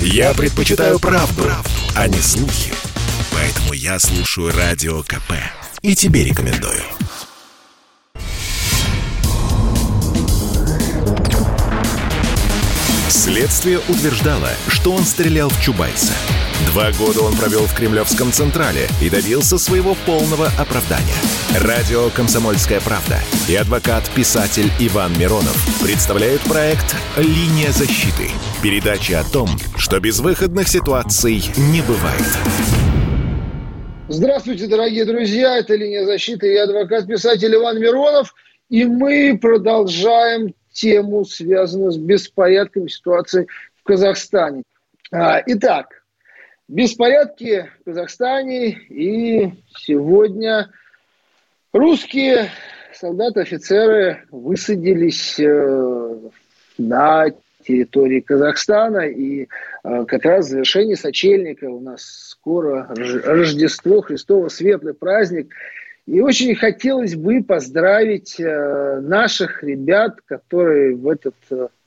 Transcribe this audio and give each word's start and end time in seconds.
Я 0.00 0.34
предпочитаю 0.34 0.98
правду, 0.98 1.42
правду, 1.42 1.70
а 1.94 2.08
не 2.08 2.18
слухи. 2.18 2.72
Поэтому 3.32 3.72
я 3.72 3.98
слушаю 3.98 4.52
Радио 4.52 5.02
КП. 5.02 5.32
И 5.82 5.94
тебе 5.94 6.24
рекомендую. 6.24 6.82
Следствие 13.08 13.80
утверждало, 13.88 14.50
что 14.68 14.92
он 14.92 15.04
стрелял 15.04 15.48
в 15.48 15.60
Чубайса. 15.60 16.12
Два 16.64 16.90
года 16.92 17.20
он 17.20 17.36
провел 17.36 17.66
в 17.66 17.74
Кремлевском 17.74 18.32
Централе 18.32 18.88
и 19.02 19.10
добился 19.10 19.58
своего 19.58 19.94
полного 20.06 20.46
оправдания. 20.58 21.14
Радио 21.60 22.08
«Комсомольская 22.10 22.80
правда» 22.80 23.18
и 23.48 23.54
адвокат-писатель 23.54 24.70
Иван 24.80 25.18
Миронов 25.18 25.56
представляют 25.82 26.40
проект 26.42 26.96
«Линия 27.18 27.72
защиты». 27.72 28.30
Передача 28.62 29.20
о 29.20 29.24
том, 29.24 29.48
что 29.76 30.00
безвыходных 30.00 30.68
ситуаций 30.68 31.42
не 31.58 31.82
бывает. 31.82 32.26
Здравствуйте, 34.08 34.66
дорогие 34.66 35.04
друзья. 35.04 35.58
Это 35.58 35.74
«Линия 35.74 36.06
защиты» 36.06 36.54
и 36.54 36.56
адвокат-писатель 36.56 37.54
Иван 37.54 37.80
Миронов. 37.80 38.34
И 38.70 38.84
мы 38.84 39.38
продолжаем 39.40 40.54
тему, 40.72 41.24
связанную 41.24 41.92
с 41.92 41.96
беспорядком 41.96 42.88
ситуации 42.88 43.46
в 43.80 43.82
Казахстане. 43.82 44.62
А, 45.12 45.42
итак, 45.46 45.95
беспорядки 46.68 47.70
в 47.80 47.84
Казахстане, 47.84 48.70
и 48.88 49.52
сегодня 49.78 50.70
русские 51.72 52.50
солдаты-офицеры 52.92 54.24
высадились 54.30 55.38
э, 55.38 56.18
на 56.78 57.26
территории 57.64 58.20
Казахстана, 58.20 59.06
и 59.06 59.46
э, 59.84 60.04
как 60.06 60.24
раз 60.24 60.46
в 60.46 60.50
завершении 60.50 60.94
сочельника 60.94 61.64
у 61.66 61.80
нас 61.80 62.02
скоро 62.02 62.88
Рождество, 62.88 64.00
Христово, 64.00 64.48
светлый 64.48 64.94
праздник, 64.94 65.52
и 66.06 66.20
очень 66.20 66.54
хотелось 66.54 67.16
бы 67.16 67.42
поздравить 67.42 68.40
э, 68.40 69.00
наших 69.00 69.62
ребят, 69.62 70.20
которые 70.24 70.96
в 70.96 71.08
этот 71.08 71.34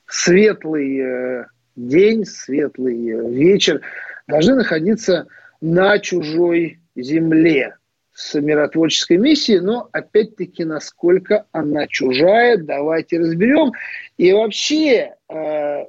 светлый 0.06 1.46
день, 1.76 2.24
светлый 2.24 3.30
вечер 3.30 3.80
должны 4.26 4.54
находиться 4.56 5.26
на 5.60 5.98
чужой 5.98 6.80
земле 6.96 7.76
с 8.12 8.38
миротворческой 8.38 9.16
миссией, 9.16 9.60
но 9.60 9.88
опять-таки, 9.92 10.64
насколько 10.64 11.46
она 11.52 11.86
чужая, 11.86 12.56
давайте 12.58 13.18
разберем. 13.18 13.72
И 14.18 14.32
вообще 14.32 15.14
э, 15.28 15.84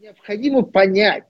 необходимо 0.00 0.62
понять, 0.62 1.24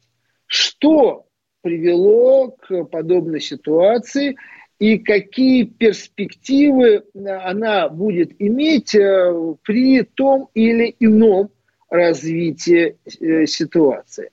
что 0.47 1.27
привело 1.63 2.51
к 2.51 2.85
подобной 2.85 3.41
ситуации 3.41 4.37
и 4.79 4.99
какие 4.99 5.65
перспективы 5.65 7.05
она 7.15 7.89
будет 7.89 8.33
иметь 8.39 8.95
э, 8.95 9.55
при 9.63 10.03
том 10.03 10.49
или 10.55 10.95
ином 11.01 11.51
развитии 11.89 12.97
э, 13.21 13.47
ситуации. 13.47 14.31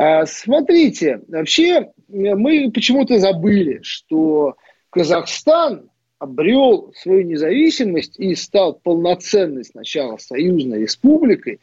А, 0.00 0.26
смотрите, 0.26 1.22
вообще 1.26 1.90
мы 2.06 2.70
почему-то 2.70 3.18
забыли, 3.18 3.80
что 3.82 4.54
Казахстан 4.90 5.90
обрел 6.20 6.92
свою 6.94 7.24
независимость 7.24 8.16
и 8.16 8.36
стал 8.36 8.74
полноценной 8.74 9.64
сначала 9.64 10.16
союзной 10.18 10.82
республикой 10.82 11.58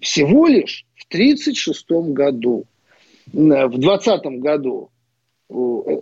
всего 0.00 0.46
лишь 0.46 0.86
в 0.94 1.06
1936 1.12 2.14
году. 2.14 2.64
В 3.32 3.78
20 3.78 4.22
году 4.38 4.90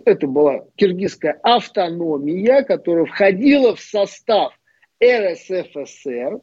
это 0.05 0.27
была 0.27 0.65
киргизская 0.75 1.39
автономия, 1.41 2.61
которая 2.61 3.05
входила 3.05 3.75
в 3.75 3.79
состав 3.79 4.53
РСФСР, 5.03 6.39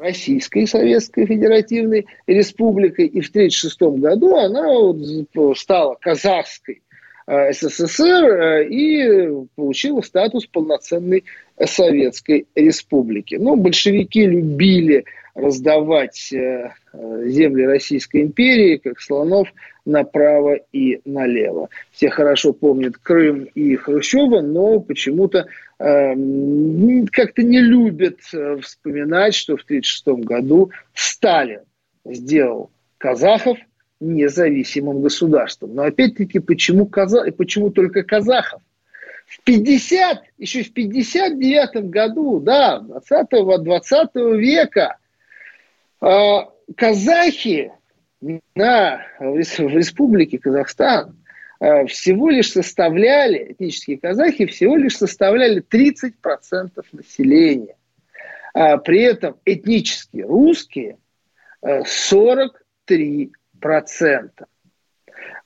Российской 0.00 0.66
Советской 0.66 1.26
Федеративной 1.26 2.06
Республикой, 2.26 3.06
и 3.06 3.20
в 3.20 3.28
1936 3.28 4.00
году 4.00 4.36
она 4.36 5.54
стала 5.54 5.94
казахской 6.00 6.82
э, 7.26 7.52
СССР 7.52 8.24
э, 8.24 8.68
и 8.68 9.28
получила 9.54 10.00
статус 10.00 10.46
полноценной 10.46 11.24
Советской 11.62 12.46
Республики. 12.54 13.34
Ну, 13.34 13.56
большевики 13.56 14.26
любили 14.26 15.04
раздавать 15.34 16.32
э, 16.32 16.72
земли 16.92 17.66
Российской 17.66 18.22
империи, 18.22 18.76
как 18.76 19.00
слонов, 19.00 19.48
направо 19.84 20.56
и 20.72 21.00
налево. 21.04 21.68
Все 21.92 22.10
хорошо 22.10 22.52
помнят 22.52 22.96
Крым 22.98 23.44
и 23.54 23.76
Хрущева, 23.76 24.40
но 24.40 24.80
почему-то 24.80 25.46
Эм, 25.80 27.06
как-то 27.06 27.42
не 27.42 27.58
любят 27.58 28.18
э, 28.34 28.58
вспоминать, 28.60 29.34
что 29.34 29.56
в 29.56 29.62
1936 29.62 30.26
году 30.26 30.70
Сталин 30.92 31.62
сделал 32.04 32.70
казахов 32.98 33.56
независимым 33.98 35.00
государством. 35.00 35.74
Но 35.74 35.84
опять-таки, 35.84 36.38
почему, 36.38 36.84
каза... 36.84 37.24
почему 37.32 37.70
только 37.70 38.02
казахов? 38.02 38.60
В 39.26 39.42
50, 39.44 40.22
еще 40.36 40.64
в 40.64 40.72
59 40.74 41.88
году, 41.88 42.40
да, 42.40 42.80
20, 42.80 43.28
20 43.62 44.14
века, 44.36 44.96
э, 44.98 44.99
казахи 46.00 47.72
на, 48.54 49.06
в 49.18 49.36
республике 49.36 50.38
Казахстан 50.38 51.20
Э, 51.60 51.84
всего 51.86 52.30
лишь 52.30 52.52
составляли, 52.52 53.52
этнические 53.52 53.98
казахи 53.98 54.46
всего 54.46 54.76
лишь 54.76 54.96
составляли 54.96 55.62
30% 55.62 56.12
населения. 56.92 57.76
А 58.54 58.78
при 58.78 59.02
этом 59.02 59.36
этнические 59.44 60.24
русские 60.24 60.96
43%. 61.62 63.30
Э, 63.62 64.44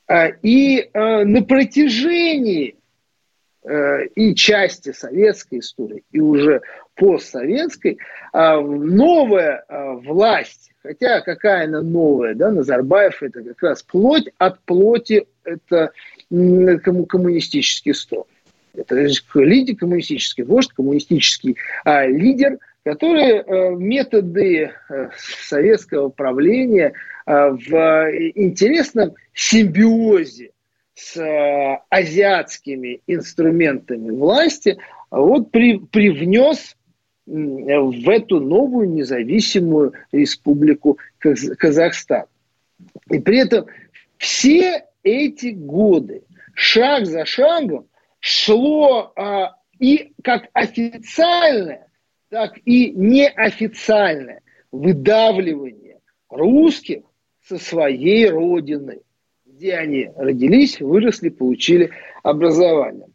а, 0.07 0.29
и 0.43 0.91
на 0.95 1.43
протяжении 1.43 2.77
и 3.67 4.35
части 4.35 4.93
советской 4.93 5.61
истории, 5.61 6.05
и 6.13 6.21
уже 6.21 6.61
постсоветской, 6.95 7.99
новая 8.33 9.65
власть 10.05 10.65
Хотя 10.85 11.23
какая 11.23 11.65
она 11.65 11.81
новая, 11.81 12.35
да, 12.35 12.51
Назарбаев 12.51 13.23
это 13.23 13.43
как 13.43 13.63
раз 13.63 13.83
плоть 13.83 14.29
от 14.37 14.61
плоти, 14.61 15.27
это 15.43 15.93
коммунистический 16.29 17.95
строй. 17.95 18.25
Это 18.75 19.07
лидер 19.35 19.77
коммунистический, 19.77 20.43
вождь 20.43 20.73
коммунистический 20.75 21.57
а, 21.87 22.07
лидер, 22.07 22.59
который 22.85 23.41
а, 23.41 23.71
методы 23.71 24.73
а, 24.91 25.09
советского 25.17 26.11
правления 26.11 26.93
а, 27.25 27.53
в 27.53 28.11
интересном 28.35 29.15
симбиозе 29.33 30.51
с 30.95 31.17
а, 31.17 31.83
азиатскими 31.91 33.01
инструментами 33.07 34.11
власти 34.11 34.79
вот 35.11 35.51
при, 35.51 35.79
привнес 35.79 36.77
в 37.27 38.09
эту 38.11 38.41
новую 38.41 38.91
независимую 38.91 39.95
республику 40.13 40.99
Казахстан. 41.19 42.27
И 43.11 43.19
при 43.19 43.39
этом 43.39 43.67
все 44.19 44.85
эти 45.03 45.49
годы, 45.49 46.25
шаг 46.55 47.07
за 47.07 47.25
шагом, 47.25 47.87
шло 48.21 49.13
а, 49.17 49.57
и 49.79 50.13
как 50.23 50.49
официальное, 50.53 51.89
так 52.29 52.59
и 52.65 52.91
неофициальное 52.91 54.41
выдавливание 54.71 56.01
русских 56.29 57.03
со 57.47 57.59
своей 57.59 58.29
родины, 58.29 59.01
где 59.55 59.75
они 59.77 60.11
родились, 60.17 60.81
выросли, 60.81 61.29
получили 61.29 61.93
образование. 62.23 63.07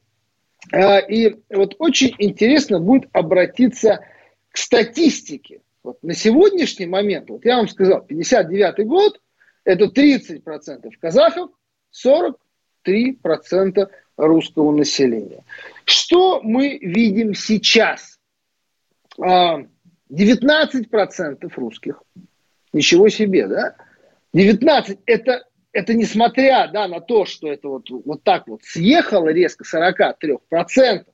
А, 0.71 0.99
и 0.99 1.35
вот 1.49 1.75
очень 1.79 2.15
интересно 2.17 2.79
будет 2.79 3.09
обратиться 3.11 4.05
к 4.51 4.57
статистике. 4.57 5.61
Вот 5.83 6.01
на 6.01 6.13
сегодняшний 6.13 6.85
момент, 6.85 7.29
вот 7.29 7.43
я 7.45 7.57
вам 7.57 7.67
сказал, 7.67 8.01
59 8.05 8.87
год, 8.87 9.19
это 9.65 9.85
30% 9.85 10.89
казахов, 10.99 11.51
43% 12.05 13.89
русского 14.17 14.71
населения. 14.71 15.43
Что 15.83 16.41
мы 16.41 16.77
видим 16.77 17.33
сейчас? 17.33 18.17
19% 19.17 19.67
а, 20.07 21.49
русских. 21.55 22.01
Ничего 22.71 23.09
себе, 23.09 23.47
да? 23.47 23.75
19– 24.33 24.99
это 25.05 25.48
это 25.71 25.93
несмотря 25.93 26.69
да, 26.71 26.87
на 26.87 26.99
то, 26.99 27.25
что 27.25 27.51
это 27.51 27.67
вот, 27.67 27.89
вот 27.89 28.23
так 28.23 28.47
вот 28.47 28.63
съехало 28.63 29.29
резко 29.29 29.63
43%, 29.63 31.05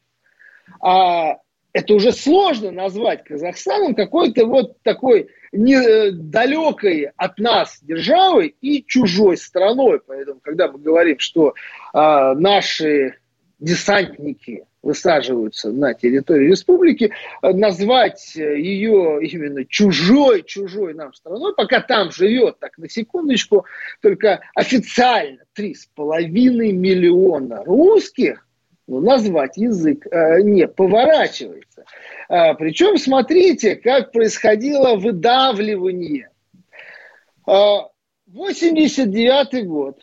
а 0.81 1.37
это 1.73 1.93
уже 1.93 2.13
сложно 2.13 2.71
назвать 2.71 3.25
Казахстаном 3.25 3.95
какой-то 3.95 4.45
вот 4.45 4.81
такой 4.81 5.29
не, 5.51 5.75
э, 5.75 7.11
от 7.17 7.37
нас 7.37 7.79
державой 7.81 8.55
и 8.61 8.83
чужой 8.85 9.35
страной. 9.35 9.99
Поэтому, 9.99 10.39
когда 10.39 10.71
мы 10.71 10.79
говорим, 10.79 11.19
что 11.19 11.53
э, 11.93 12.33
наши 12.37 13.17
десантники 13.59 14.65
высаживаются 14.85 15.71
на 15.71 15.93
территории 15.93 16.49
республики, 16.49 17.11
э, 17.41 17.51
назвать 17.51 18.35
ее 18.35 19.19
именно 19.21 19.65
чужой, 19.65 20.43
чужой 20.43 20.93
нам 20.93 21.13
страной, 21.13 21.53
пока 21.55 21.81
там 21.81 22.11
живет, 22.11 22.59
так 22.59 22.77
на 22.77 22.87
секундочку, 22.87 23.65
только 24.01 24.41
официально 24.53 25.41
3,5 25.57 26.71
миллиона 26.71 27.63
русских, 27.65 28.47
ну, 28.87 29.01
назвать 29.01 29.57
язык 29.57 30.05
э, 30.05 30.41
не 30.41 30.67
поворачивается. 30.67 31.85
А, 32.29 32.53
причем 32.53 32.97
смотрите, 32.97 33.75
как 33.75 34.11
происходило 34.11 34.95
выдавливание. 34.95 36.29
А, 37.47 37.87
89 38.27 39.65
год. 39.65 39.99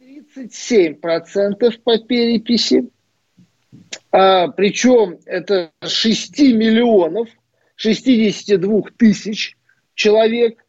37% 0.00 1.78
по 1.82 1.98
переписи. 1.98 2.90
А, 4.10 4.48
причем 4.48 5.18
это 5.26 5.72
6 5.82 6.38
миллионов 6.40 7.28
62 7.76 8.82
тысяч 8.98 9.56
человек. 9.94 10.64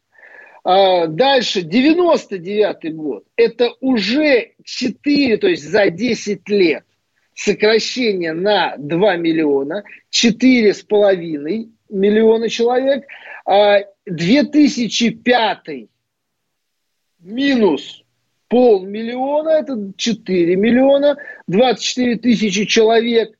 А, 0.64 1.06
дальше, 1.06 1.62
99 1.62 2.94
год. 2.94 3.24
Это 3.36 3.74
уже 3.80 4.52
4, 4.64 5.36
то 5.36 5.48
есть 5.48 5.64
за 5.64 5.90
10 5.90 6.48
лет 6.48 6.84
сокращение 7.34 8.32
на 8.32 8.76
2 8.78 9.16
миллиона, 9.16 9.84
4,5 10.10 11.68
миллиона 11.90 12.48
человек. 12.48 13.04
2005 14.06 15.68
а, 15.68 15.72
минус 17.20 18.03
полмиллиона, 18.54 19.48
это 19.48 19.76
4 19.96 20.54
миллиона, 20.54 21.16
24 21.48 22.18
тысячи 22.18 22.66
человек. 22.66 23.36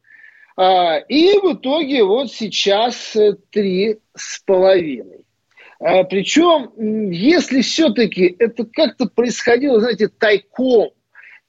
А, 0.57 0.97
и 0.97 1.39
в 1.39 1.55
итоге 1.55 2.03
вот 2.03 2.33
сейчас 2.33 3.17
три 3.51 4.01
с 4.17 4.41
половиной. 4.41 5.25
А, 5.79 6.03
Причем, 6.03 6.73
если 7.13 7.61
все-таки 7.61 8.35
это 8.41 8.65
как-то 8.65 9.07
происходило, 9.07 9.79
знаете, 9.79 10.09
тайком, 10.09 10.91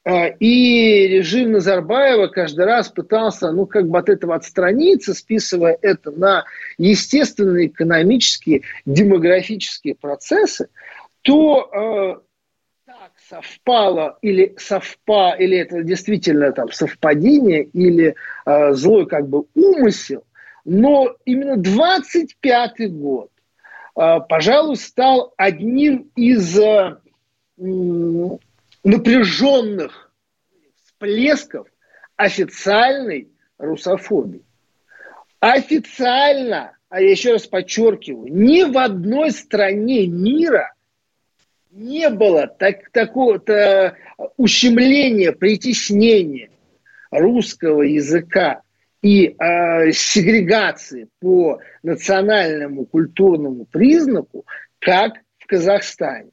а, 0.03 0.27
и 0.27 1.07
режим 1.07 1.53
Назарбаева 1.53 2.27
каждый 2.27 2.65
раз 2.65 2.89
пытался, 2.89 3.51
ну, 3.51 3.65
как 3.65 3.87
бы 3.87 3.97
от 3.97 4.09
этого 4.09 4.35
отстраниться, 4.35 5.15
списывая 5.15 5.75
это 5.81 6.11
на 6.11 6.45
естественные 6.77 7.69
экономические, 7.69 8.61
демографические 8.85 9.95
процессы, 9.95 10.69
то 11.23 12.19
э, 12.21 12.25
совпало 13.29 14.17
или 14.21 14.55
совпа, 14.57 15.35
или 15.37 15.57
это 15.57 15.83
действительно 15.83 16.51
там 16.51 16.71
совпадение, 16.71 17.63
или 17.63 18.15
э, 18.45 18.73
злой 18.73 19.07
как 19.07 19.27
бы 19.27 19.45
умысел, 19.55 20.23
но 20.63 21.15
именно 21.25 21.57
25 21.57 22.91
год, 22.93 23.31
э, 23.97 24.19
пожалуй, 24.29 24.75
стал 24.75 25.33
одним 25.37 26.11
из 26.15 26.57
э, 26.59 26.97
напряженных 28.83 30.11
всплесков 30.83 31.67
официальной 32.15 33.29
русофобии. 33.57 34.43
Официально, 35.39 36.77
а 36.89 37.01
я 37.01 37.11
еще 37.11 37.33
раз 37.33 37.47
подчеркиваю, 37.47 38.31
ни 38.33 38.63
в 38.63 38.77
одной 38.77 39.31
стране 39.31 40.07
мира 40.07 40.74
не 41.75 42.09
было 42.09 42.47
так, 42.47 42.89
такого-то 42.91 43.97
ущемления, 44.37 45.33
притеснения 45.33 46.49
русского 47.11 47.81
языка 47.81 48.61
и 49.01 49.27
э, 49.27 49.91
сегрегации 49.91 51.09
по 51.19 51.59
национальному 51.83 52.85
культурному 52.85 53.65
признаку, 53.65 54.45
как 54.79 55.15
в 55.37 55.47
Казахстане. 55.47 56.31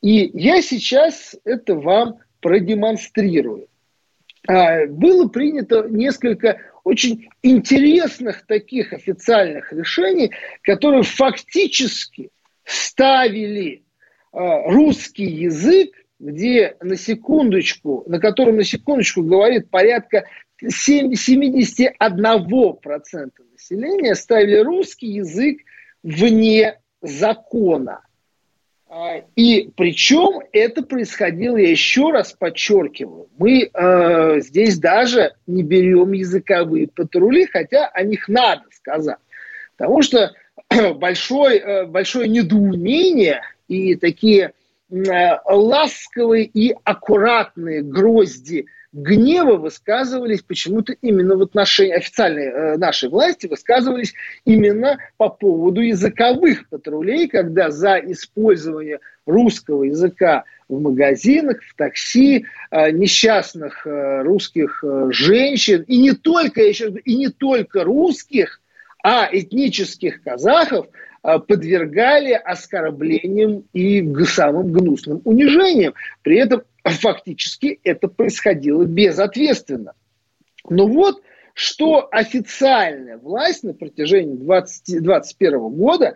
И 0.00 0.30
я 0.32 0.62
сейчас 0.62 1.36
это 1.44 1.74
вам 1.74 2.18
продемонстрирую. 2.40 3.68
А, 4.46 4.86
было 4.86 5.28
принято 5.28 5.86
несколько 5.88 6.60
очень 6.82 7.28
интересных 7.42 8.46
таких 8.46 8.94
официальных 8.94 9.70
решений, 9.72 10.32
которые 10.62 11.02
фактически 11.02 12.30
ставили 12.64 13.82
русский 14.32 15.24
язык, 15.24 15.92
где 16.18 16.76
на 16.80 16.96
секундочку, 16.96 18.04
на 18.06 18.18
котором 18.18 18.56
на 18.56 18.64
секундочку 18.64 19.22
говорит 19.22 19.70
порядка 19.70 20.24
71% 20.62 23.30
населения, 23.52 24.14
ставили 24.14 24.58
русский 24.58 25.08
язык 25.08 25.60
вне 26.02 26.80
закона. 27.00 28.02
А, 28.90 29.22
и 29.36 29.70
причем 29.76 30.40
это 30.52 30.82
происходило, 30.82 31.58
я 31.58 31.70
еще 31.70 32.10
раз 32.10 32.32
подчеркиваю, 32.32 33.28
мы 33.36 33.70
э, 33.72 34.40
здесь 34.40 34.78
даже 34.78 35.34
не 35.46 35.62
берем 35.62 36.12
языковые 36.12 36.88
патрули, 36.88 37.46
хотя 37.46 37.88
о 37.88 38.02
них 38.02 38.28
надо 38.28 38.62
сказать. 38.72 39.18
Потому 39.76 40.00
что 40.00 40.32
большой, 40.94 41.58
э, 41.58 41.84
большое 41.84 42.28
недоумение 42.28 43.42
и 43.68 43.94
такие 43.94 44.52
э, 44.90 44.94
ласковые 45.46 46.44
и 46.44 46.74
аккуратные 46.84 47.82
грозди– 47.82 48.66
гнева 48.92 49.56
высказывались 49.56 50.42
почему-то 50.42 50.94
именно 51.02 51.36
в 51.36 51.42
отношении 51.42 51.94
официальной 51.94 52.46
э, 52.46 52.76
нашей 52.78 53.08
власти, 53.08 53.46
высказывались 53.46 54.14
именно 54.44 54.98
по 55.16 55.28
поводу 55.28 55.80
языковых 55.80 56.68
патрулей, 56.68 57.28
когда 57.28 57.70
за 57.70 57.98
использование 57.98 59.00
русского 59.26 59.84
языка 59.84 60.44
в 60.68 60.80
магазинах, 60.80 61.62
в 61.62 61.74
такси, 61.76 62.46
э, 62.70 62.90
несчастных 62.90 63.86
э, 63.86 64.22
русских 64.22 64.82
э, 64.82 65.08
женщин, 65.10 65.84
и 65.86 65.98
не 65.98 66.12
только, 66.12 66.62
еще, 66.62 66.90
и 67.04 67.16
не 67.16 67.28
только 67.28 67.84
русских, 67.84 68.60
а 69.02 69.28
этнических 69.30 70.22
казахов 70.22 70.86
подвергали 71.22 72.32
оскорблениям 72.32 73.64
и 73.72 74.24
самым 74.24 74.72
гнусным 74.72 75.20
унижениям. 75.24 75.94
При 76.22 76.38
этом 76.38 76.62
фактически 76.84 77.80
это 77.84 78.08
происходило 78.08 78.84
безответственно. 78.84 79.94
Но 80.68 80.86
вот 80.86 81.22
что 81.54 82.08
официальная 82.12 83.18
власть 83.18 83.64
на 83.64 83.74
протяжении 83.74 84.36
2021 84.36 85.58
года 85.70 86.14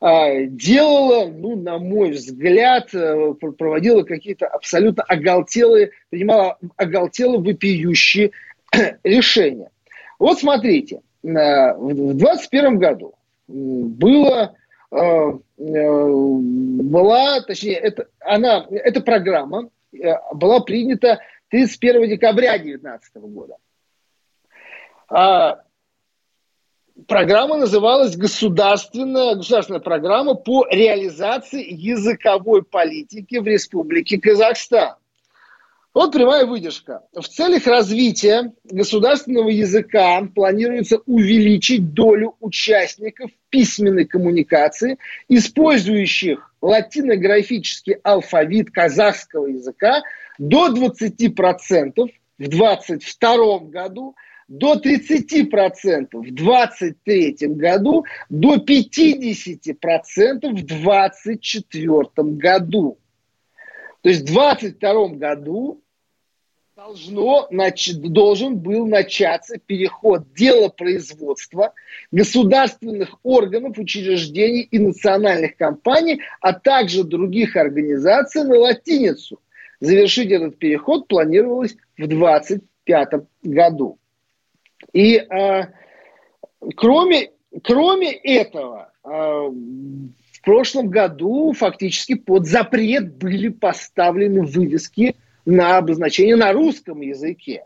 а, 0.00 0.44
делала, 0.44 1.26
ну, 1.26 1.56
на 1.56 1.78
мой 1.78 2.10
взгляд, 2.10 2.94
э, 2.94 3.34
проводила 3.58 4.02
какие-то 4.02 4.46
абсолютно 4.46 5.02
оголтелые, 5.02 5.90
принимала 6.10 6.58
оголтело 6.76 7.38
вопиющие 7.38 8.30
решения. 9.02 9.70
Вот 10.18 10.38
смотрите, 10.38 11.00
в 11.24 12.14
2021 12.14 12.78
году 12.78 13.14
было 13.46 14.56
э, 14.90 14.96
э, 14.96 15.38
была, 15.58 17.40
точнее, 17.40 17.76
это, 17.76 18.08
она, 18.20 18.66
эта 18.70 19.00
программа 19.00 19.70
Э, 20.00 20.16
была 20.32 20.60
принята 20.60 21.20
31 21.50 22.08
декабря 22.08 22.58
2019 22.58 23.14
года. 23.16 23.56
А, 25.08 25.62
программа 27.06 27.56
называлась 27.56 28.16
государственная, 28.16 29.36
государственная 29.36 29.80
программа 29.80 30.34
по 30.34 30.66
реализации 30.68 31.64
языковой 31.72 32.62
политики 32.64 33.38
в 33.38 33.46
Республике 33.46 34.20
Казахстан. 34.20 34.96
Вот 35.94 36.12
прямая 36.12 36.44
выдержка. 36.44 37.02
В 37.12 37.22
целях 37.22 37.68
развития 37.68 38.52
государственного 38.64 39.48
языка 39.48 40.26
планируется 40.34 40.98
увеличить 41.06 41.94
долю 41.94 42.34
участников 42.40 43.30
письменной 43.48 44.04
коммуникации, 44.04 44.98
использующих 45.28 46.52
латинографический 46.60 47.94
алфавит 48.02 48.72
казахского 48.72 49.46
языка 49.46 50.02
до 50.36 50.74
20% 50.74 51.92
в 52.38 52.48
2022 52.48 53.58
году, 53.70 54.16
до 54.48 54.74
30% 54.74 56.08
в 56.10 56.34
2023 56.34 57.36
году, 57.50 58.04
до 58.28 58.56
50% 58.56 60.40
в 60.42 60.64
2024 60.64 62.02
году. 62.16 62.98
То 64.02 64.08
есть 64.10 64.22
в 64.22 64.34
2022 64.34 65.08
году 65.16 65.83
должно, 66.84 67.48
должен 68.10 68.58
был 68.58 68.86
начаться 68.86 69.56
переход 69.58 70.32
дела 70.34 70.68
производства 70.68 71.72
государственных 72.12 73.18
органов, 73.22 73.78
учреждений 73.78 74.62
и 74.62 74.78
национальных 74.78 75.56
компаний, 75.56 76.20
а 76.40 76.52
также 76.52 77.04
других 77.04 77.56
организаций 77.56 78.44
на 78.44 78.58
латиницу. 78.58 79.40
Завершить 79.80 80.30
этот 80.30 80.58
переход 80.58 81.08
планировалось 81.08 81.74
в 81.96 82.06
2025 82.06 83.08
году. 83.42 83.98
И 84.92 85.16
э, 85.16 85.62
кроме, 86.76 87.30
кроме 87.62 88.12
этого, 88.12 88.92
э, 89.04 89.08
в 89.08 90.42
прошлом 90.42 90.88
году 90.88 91.52
фактически 91.54 92.14
под 92.14 92.46
запрет 92.46 93.14
были 93.14 93.48
поставлены 93.48 94.42
вывески 94.42 95.16
на 95.44 95.78
обозначение 95.78 96.36
на 96.36 96.52
русском 96.52 97.00
языке. 97.00 97.64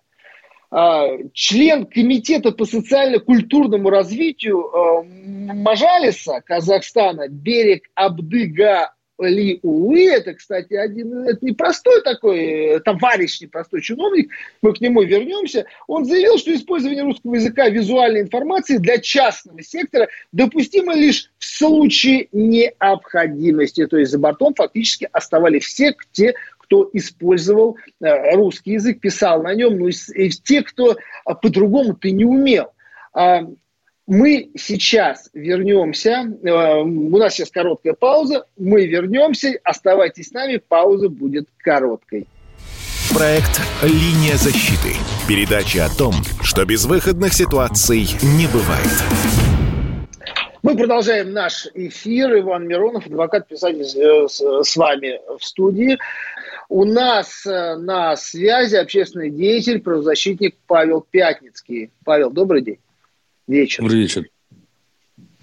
А, 0.70 1.08
член 1.32 1.86
комитета 1.86 2.52
по 2.52 2.66
социально-культурному 2.66 3.88
развитию 3.88 4.64
а, 4.66 5.02
Мажалиса 5.02 6.42
Казахстана 6.44 7.28
Берег 7.28 7.88
Абдыга 7.94 8.92
ли 9.26 9.58
Улы, 9.62 10.10
это, 10.10 10.34
кстати, 10.34 10.74
один, 10.74 11.26
это 11.26 11.44
непростой 11.44 12.02
такой 12.02 12.38
э, 12.38 12.80
товарищ, 12.80 13.40
непростой 13.40 13.82
чиновник, 13.82 14.30
мы 14.62 14.72
к 14.72 14.80
нему 14.80 15.02
вернемся, 15.02 15.66
он 15.88 16.04
заявил, 16.04 16.38
что 16.38 16.54
использование 16.54 17.02
русского 17.02 17.34
языка 17.34 17.68
визуальной 17.68 18.20
информации 18.20 18.76
для 18.76 18.98
частного 18.98 19.60
сектора 19.62 20.08
допустимо 20.30 20.94
лишь 20.94 21.30
в 21.38 21.44
случае 21.44 22.28
необходимости. 22.30 23.86
То 23.86 23.98
есть 23.98 24.12
за 24.12 24.18
бортом 24.18 24.54
фактически 24.54 25.08
оставали 25.12 25.58
все 25.58 25.96
те, 26.12 26.34
кто 26.68 26.88
использовал 26.92 27.78
э, 28.00 28.34
русский 28.36 28.72
язык, 28.72 29.00
писал 29.00 29.42
на 29.42 29.54
нем, 29.54 29.78
но 29.78 29.88
и 29.88 30.30
те, 30.30 30.62
кто 30.62 30.96
а, 31.24 31.34
по-другому 31.34 31.94
ты 31.94 32.10
не 32.10 32.26
умел. 32.26 32.72
А, 33.14 33.40
мы 34.06 34.50
сейчас 34.54 35.30
вернемся, 35.32 36.26
э, 36.42 36.80
у 36.82 37.16
нас 37.16 37.34
сейчас 37.34 37.50
короткая 37.50 37.94
пауза, 37.94 38.44
мы 38.58 38.86
вернемся, 38.86 39.58
оставайтесь 39.64 40.28
с 40.28 40.32
нами, 40.32 40.58
пауза 40.58 41.08
будет 41.08 41.48
короткой. 41.58 42.26
Проект 43.14 43.62
«Линия 43.82 44.36
защиты». 44.36 44.94
Передача 45.26 45.86
о 45.86 45.88
том, 45.88 46.12
что 46.42 46.66
безвыходных 46.66 47.32
ситуаций 47.32 48.06
не 48.22 48.46
бывает. 48.46 48.92
Мы 50.62 50.76
продолжаем 50.76 51.32
наш 51.32 51.66
эфир. 51.74 52.36
Иван 52.40 52.66
Миронов, 52.66 53.06
адвокат, 53.06 53.46
писатель 53.46 53.84
э, 53.84 54.28
с 54.28 54.76
вами 54.76 55.20
в 55.38 55.44
студии. 55.44 55.98
У 56.68 56.84
нас 56.84 57.46
э, 57.46 57.76
на 57.76 58.14
связи 58.16 58.76
общественный 58.76 59.30
деятель, 59.30 59.80
правозащитник 59.80 60.56
Павел 60.66 61.00
Пятницкий. 61.00 61.90
Павел, 62.04 62.30
добрый 62.30 62.62
день. 62.62 62.78
Вечер. 63.46 63.82
Добрый 63.82 64.00
вечер. 64.02 64.24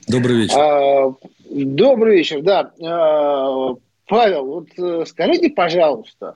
Добрый 0.08 0.38
вечер. 0.38 0.58
А, 0.60 1.16
добрый 1.50 2.18
вечер, 2.18 2.44
да. 2.44 2.72
А, 2.80 3.76
Павел, 4.08 4.46
вот 4.46 4.68
э, 4.78 5.06
скажите, 5.08 5.50
пожалуйста, 5.50 6.36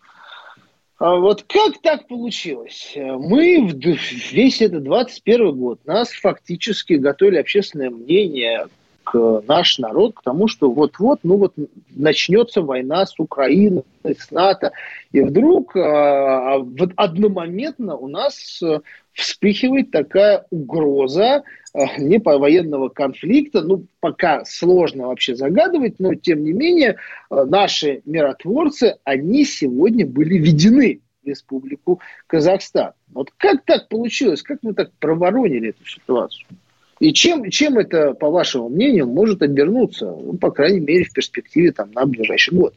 а 0.98 1.16
вот 1.16 1.44
как 1.44 1.80
так 1.84 2.08
получилось? 2.08 2.94
Мы 2.96 3.68
в 3.68 4.34
весь 4.34 4.62
этот 4.62 4.84
21 4.84 5.56
год, 5.56 5.86
нас 5.86 6.12
фактически 6.12 6.94
готовили 6.94 7.38
общественное 7.38 7.92
мнение 7.92 8.68
наш 9.14 9.80
народ 9.80 10.16
к 10.16 10.24
тому, 10.24 10.48
что 10.48 10.72
вот-вот, 10.72 11.20
ну 11.24 11.38
вот 11.38 11.54
начнется 11.90 12.62
война 12.62 13.06
с 13.06 13.20
Украиной, 13.20 13.84
с 14.04 14.32
НАТО, 14.32 14.72
и 15.12 15.22
вдруг 15.22 15.76
а, 15.76 16.56
а 16.56 16.58
вот 16.60 16.92
одномоментно 16.96 17.96
у 17.96 18.08
нас 18.08 18.62
э, 18.62 18.80
вспыхивает 19.14 19.92
такая 19.92 20.46
угроза 20.50 21.44
а, 21.74 21.98
не 21.98 22.20
по 22.20 22.38
военного 22.38 22.90
конфликта, 22.90 23.62
ну 23.62 23.86
пока 24.00 24.46
сложно 24.46 25.08
вообще 25.08 25.36
загадывать, 25.36 26.00
но 26.00 26.16
тем 26.16 26.44
не 26.44 26.54
менее 26.54 26.98
а, 27.30 27.46
наши 27.46 28.02
миротворцы, 28.06 28.98
они 29.04 29.46
сегодня 29.46 30.06
были 30.06 30.38
введены 30.38 31.02
в 31.24 31.28
Республику 31.28 32.00
Казахстан. 32.28 32.94
Вот 33.14 33.32
как 33.38 33.64
так 33.66 33.88
получилось, 33.90 34.42
как 34.42 34.60
мы 34.62 34.74
так 34.74 34.92
проворонили 35.00 35.70
эту 35.70 35.86
ситуацию? 35.86 36.48
И 37.00 37.14
чем, 37.14 37.50
чем 37.50 37.78
это, 37.78 38.14
по 38.14 38.30
вашему 38.30 38.70
мнению, 38.70 39.08
может 39.08 39.42
обернуться, 39.42 40.06
ну, 40.06 40.34
по 40.34 40.52
крайней 40.52 40.82
мере, 40.82 41.06
в 41.06 41.14
перспективе 41.14 41.72
там, 41.72 41.92
на 41.92 42.06
ближайший 42.06 42.54
год? 42.54 42.74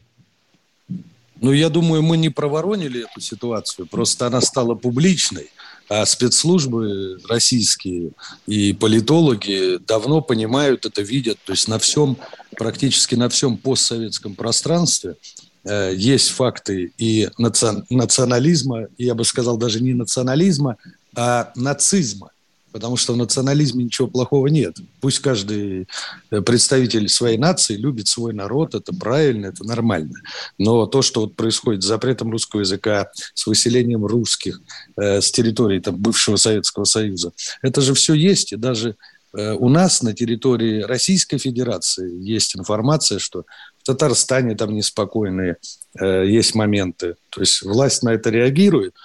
Ну, 1.41 1.51
я 1.51 1.69
думаю, 1.69 2.01
мы 2.01 2.15
не 2.15 2.29
проворонили 2.29 3.03
эту 3.03 3.19
ситуацию, 3.19 3.85
просто 3.85 4.27
она 4.27 4.39
стала 4.39 4.75
публичной. 4.75 5.49
А 5.89 6.05
спецслужбы 6.05 7.19
российские 7.27 8.11
и 8.47 8.71
политологи 8.71 9.77
давно 9.85 10.21
понимают 10.21 10.85
это, 10.85 11.01
видят. 11.01 11.37
То 11.45 11.51
есть 11.51 11.67
на 11.67 11.77
всем, 11.77 12.17
практически 12.57 13.15
на 13.15 13.27
всем 13.27 13.57
постсоветском 13.57 14.35
пространстве 14.35 15.17
э, 15.65 15.91
есть 15.93 16.29
факты 16.29 16.93
и 16.97 17.27
национализма, 17.37 18.87
и 18.97 19.05
я 19.05 19.13
бы 19.13 19.25
сказал 19.25 19.57
даже 19.57 19.83
не 19.83 19.93
национализма, 19.93 20.77
а 21.15 21.51
нацизма 21.57 22.31
потому 22.73 22.97
что 22.97 23.13
в 23.13 23.17
национализме 23.17 23.85
ничего 23.85 24.07
плохого 24.07 24.47
нет. 24.47 24.75
Пусть 24.99 25.19
каждый 25.19 25.87
э, 26.31 26.41
представитель 26.41 27.07
своей 27.07 27.37
нации 27.37 27.75
любит 27.75 28.07
свой 28.07 28.33
народ, 28.33 28.73
это 28.73 28.93
правильно, 28.93 29.45
это 29.45 29.63
нормально. 29.63 30.15
Но 30.57 30.87
то, 30.87 31.03
что 31.03 31.21
вот 31.21 31.35
происходит 31.35 31.83
с 31.83 31.85
запретом 31.85 32.31
русского 32.31 32.61
языка, 32.61 33.11
с 33.35 33.45
выселением 33.45 34.05
русских 34.05 34.59
э, 34.97 35.21
с 35.21 35.31
территории 35.31 35.79
там, 35.79 35.95
бывшего 35.95 36.35
Советского 36.35 36.85
Союза, 36.85 37.31
это 37.61 37.79
же 37.81 37.93
все 37.93 38.15
есть. 38.15 38.53
И 38.53 38.55
даже 38.55 38.95
э, 39.37 39.53
у 39.53 39.69
нас 39.69 40.01
на 40.01 40.13
территории 40.13 40.81
Российской 40.81 41.37
Федерации 41.37 42.11
есть 42.27 42.57
информация, 42.57 43.19
что 43.19 43.45
в 43.83 43.85
Татарстане 43.85 44.55
там 44.55 44.73
неспокойные 44.73 45.57
э, 45.99 46.25
есть 46.25 46.55
моменты. 46.55 47.15
То 47.29 47.41
есть 47.41 47.61
власть 47.61 48.01
на 48.01 48.09
это 48.13 48.31
реагирует. 48.31 48.95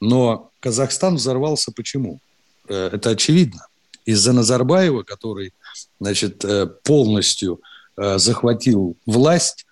Но 0.00 0.50
Казахстан 0.60 1.16
взорвался 1.16 1.72
почему? 1.72 2.20
Э, 2.68 2.90
это 2.92 3.10
очевидно. 3.10 3.66
Из-за 4.04 4.32
Назарбаева, 4.32 5.02
который 5.02 5.52
значит, 6.00 6.44
э, 6.44 6.66
полностью 6.66 7.60
э, 7.96 8.18
захватил 8.18 8.96
власть, 9.06 9.64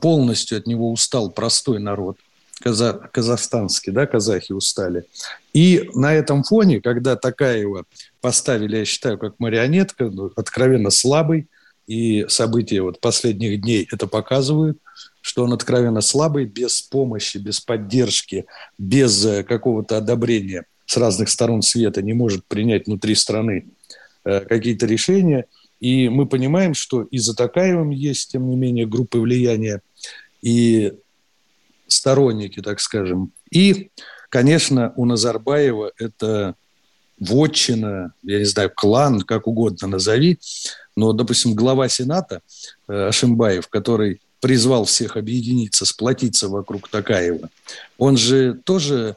полностью 0.00 0.56
от 0.56 0.66
него 0.66 0.90
устал 0.90 1.30
простой 1.30 1.80
народ, 1.80 2.16
каза 2.62 2.94
казахстанский, 3.12 3.92
да, 3.92 4.06
казахи 4.06 4.52
устали. 4.52 5.04
И 5.52 5.90
на 5.92 6.14
этом 6.14 6.44
фоне, 6.44 6.80
когда 6.80 7.14
Такаева 7.14 7.84
поставили, 8.22 8.78
я 8.78 8.84
считаю, 8.86 9.18
как 9.18 9.38
марионетка, 9.38 10.06
ну, 10.06 10.32
откровенно 10.34 10.88
слабый, 10.88 11.48
и 11.86 12.24
события 12.30 12.80
вот 12.80 13.00
последних 13.00 13.60
дней 13.60 13.86
это 13.92 14.06
показывают, 14.06 14.78
что 15.20 15.44
он 15.44 15.52
откровенно 15.52 16.00
слабый, 16.00 16.46
без 16.46 16.80
помощи, 16.80 17.36
без 17.36 17.60
поддержки, 17.60 18.46
без 18.78 19.26
какого-то 19.46 19.98
одобрения– 19.98 20.64
с 20.86 20.96
разных 20.96 21.28
сторон 21.28 21.62
света 21.62 22.02
не 22.02 22.14
может 22.14 22.44
принять 22.46 22.86
внутри 22.86 23.14
страны 23.14 23.66
э, 24.24 24.40
какие-то 24.40 24.86
решения. 24.86 25.46
И 25.80 26.08
мы 26.08 26.26
понимаем, 26.26 26.74
что 26.74 27.02
и 27.02 27.18
за 27.18 27.34
Такаевым 27.34 27.90
есть, 27.90 28.32
тем 28.32 28.48
не 28.48 28.56
менее, 28.56 28.86
группы 28.86 29.18
влияния 29.18 29.82
и 30.40 30.94
сторонники, 31.86 32.62
так 32.62 32.80
скажем. 32.80 33.32
И, 33.50 33.90
конечно, 34.30 34.92
у 34.96 35.04
Назарбаева 35.04 35.92
это 35.98 36.54
вотчина, 37.18 38.12
я 38.22 38.38
не 38.38 38.44
знаю, 38.44 38.70
клан, 38.74 39.22
как 39.22 39.46
угодно 39.46 39.88
назови, 39.88 40.38
но, 40.96 41.12
допустим, 41.12 41.54
глава 41.54 41.88
Сената 41.88 42.42
э, 42.88 43.08
Ашимбаев, 43.08 43.68
который 43.68 44.20
призвал 44.40 44.84
всех 44.84 45.16
объединиться, 45.16 45.86
сплотиться 45.86 46.48
вокруг 46.48 46.88
Такаева, 46.88 47.48
он 47.98 48.16
же 48.16 48.54
тоже 48.64 49.16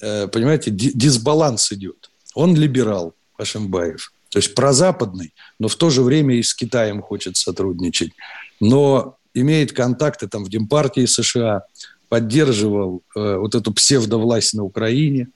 понимаете, 0.00 0.70
дисбаланс 0.70 1.72
идет. 1.72 2.10
Он 2.34 2.54
либерал, 2.54 3.14
Ашимбаев, 3.36 4.12
то 4.30 4.38
есть 4.38 4.54
прозападный, 4.54 5.32
но 5.58 5.68
в 5.68 5.76
то 5.76 5.90
же 5.90 6.02
время 6.02 6.36
и 6.36 6.42
с 6.42 6.54
Китаем 6.54 7.02
хочет 7.02 7.36
сотрудничать. 7.36 8.12
Но 8.60 9.16
имеет 9.34 9.72
контакты 9.72 10.28
там 10.28 10.44
в 10.44 10.50
Демпартии 10.50 11.06
США, 11.06 11.62
поддерживал 12.08 13.02
э, 13.14 13.36
вот 13.36 13.54
эту 13.54 13.72
псевдовласть 13.72 14.54
на 14.54 14.64
Украине, 14.64 15.28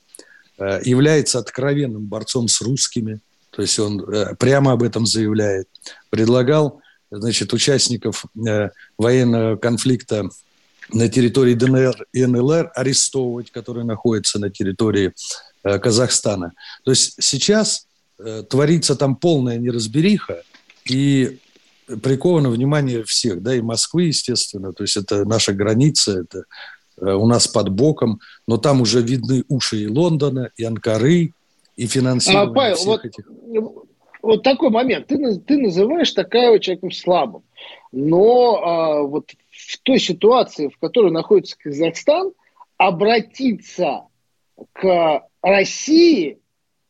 э, 0.59 0.81
является 0.85 1.39
откровенным 1.39 2.07
борцом 2.07 2.49
с 2.49 2.61
русскими, 2.61 3.21
то 3.51 3.63
есть 3.63 3.79
он 3.79 4.01
э, 4.01 4.35
прямо 4.37 4.73
об 4.73 4.83
этом 4.83 5.07
заявляет, 5.07 5.69
предлагал 6.11 6.81
значит, 7.11 7.53
участников 7.53 8.25
э, 8.47 8.71
военного 8.97 9.57
конфликта 9.57 10.29
на 10.91 11.09
территории 11.09 11.55
ДНР 11.55 12.07
и 12.13 12.25
НЛР 12.27 12.73
арестовывать, 12.75 13.51
которые 13.51 13.85
находятся 13.85 14.39
на 14.39 14.51
территории 14.51 15.13
э, 15.65 15.79
Казахстана. 15.79 16.53
То 16.85 16.91
есть 16.91 17.15
сейчас 17.23 17.87
э, 18.19 18.43
творится 18.49 18.97
там 18.97 19.17
полная 19.17 19.59
неразбериха, 19.59 20.43
и 20.85 21.39
приковано 22.03 22.51
внимание 22.51 23.05
всех, 23.05 23.43
да, 23.43 23.55
и 23.55 23.61
Москвы, 23.61 24.05
естественно, 24.05 24.73
то 24.73 24.83
есть 24.83 24.97
это 24.97 25.25
наша 25.25 25.53
граница, 25.53 26.21
это 26.21 26.45
у 27.01 27.27
нас 27.27 27.49
под 27.49 27.71
боком, 27.71 28.21
но 28.47 28.57
там 28.59 28.81
уже 28.81 29.01
видны 29.01 29.45
уши 29.49 29.83
и 29.83 29.87
Лондона, 29.87 30.51
и 30.57 30.65
Анкары, 30.65 31.33
и 31.77 31.87
финансирование 31.87 32.51
а, 32.51 32.55
Павел, 32.55 32.77
всех 32.77 32.87
вот, 32.87 33.05
этих... 33.05 33.25
Вот 34.23 34.43
такой 34.43 34.71
момент. 34.71 35.09
Ты, 35.09 35.37
ты 35.41 35.59
называешь 35.59 36.13
такая 36.13 36.59
человеком 36.59 36.93
слабым. 36.93 37.43
Но 37.91 38.63
а, 38.63 39.03
вот 39.03 39.33
в 39.75 39.83
той 39.83 39.99
ситуации, 39.99 40.69
в 40.69 40.79
которой 40.79 41.11
находится 41.11 41.57
Казахстан, 41.59 42.33
обратиться 42.77 44.03
к 44.73 45.23
России 45.41 46.39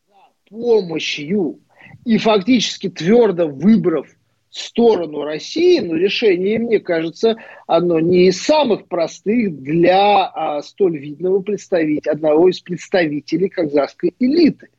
за 0.07 0.15
помощью 0.49 1.59
и 2.05 2.17
фактически 2.17 2.89
твердо 2.89 3.47
выбрав 3.47 4.07
сторону 4.53 5.23
России, 5.23 5.79
но 5.79 5.95
решение, 5.95 6.59
мне 6.59 6.79
кажется, 6.79 7.37
оно 7.65 7.99
не 7.99 8.27
из 8.27 8.41
самых 8.41 8.87
простых 8.87 9.59
для 9.61 10.27
а, 10.27 10.61
столь 10.61 10.99
видного 10.99 11.41
представителя, 11.41 12.11
одного 12.11 12.49
из 12.49 12.59
представителей 12.59 13.49
казахской 13.49 14.13
элиты. 14.19 14.69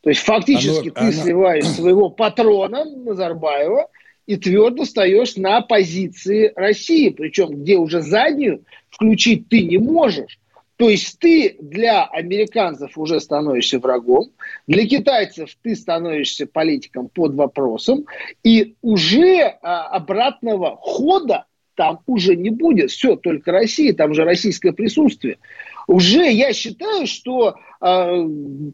То 0.00 0.10
есть 0.10 0.22
фактически 0.22 0.88
оно, 0.88 0.94
ты 0.94 1.00
оно... 1.00 1.12
сливаешь 1.12 1.66
своего 1.66 2.10
патрона 2.10 2.84
Назарбаева 2.84 3.88
и 4.26 4.36
твердо 4.36 4.84
стоишь 4.84 5.36
на 5.36 5.60
позиции 5.60 6.52
России, 6.54 7.10
причем 7.10 7.62
где 7.62 7.76
уже 7.76 8.00
заднюю 8.00 8.64
включить 8.90 9.48
ты 9.48 9.62
не 9.62 9.78
можешь. 9.78 10.38
То 10.76 10.88
есть 10.88 11.18
ты 11.20 11.56
для 11.60 12.04
американцев 12.04 12.98
уже 12.98 13.20
становишься 13.20 13.78
врагом, 13.78 14.30
для 14.66 14.86
китайцев 14.86 15.50
ты 15.62 15.76
становишься 15.76 16.46
политиком 16.46 17.08
под 17.08 17.34
вопросом, 17.34 18.06
и 18.42 18.74
уже 18.82 19.42
а, 19.62 19.86
обратного 19.88 20.76
хода 20.76 21.44
там 21.74 22.00
уже 22.06 22.36
не 22.36 22.50
будет. 22.50 22.90
Все, 22.90 23.16
только 23.16 23.52
Россия, 23.52 23.92
там 23.92 24.14
же 24.14 24.24
российское 24.24 24.72
присутствие. 24.72 25.38
Уже 25.86 26.30
я 26.30 26.52
считаю, 26.52 27.06
что 27.06 27.56
э, 27.80 28.26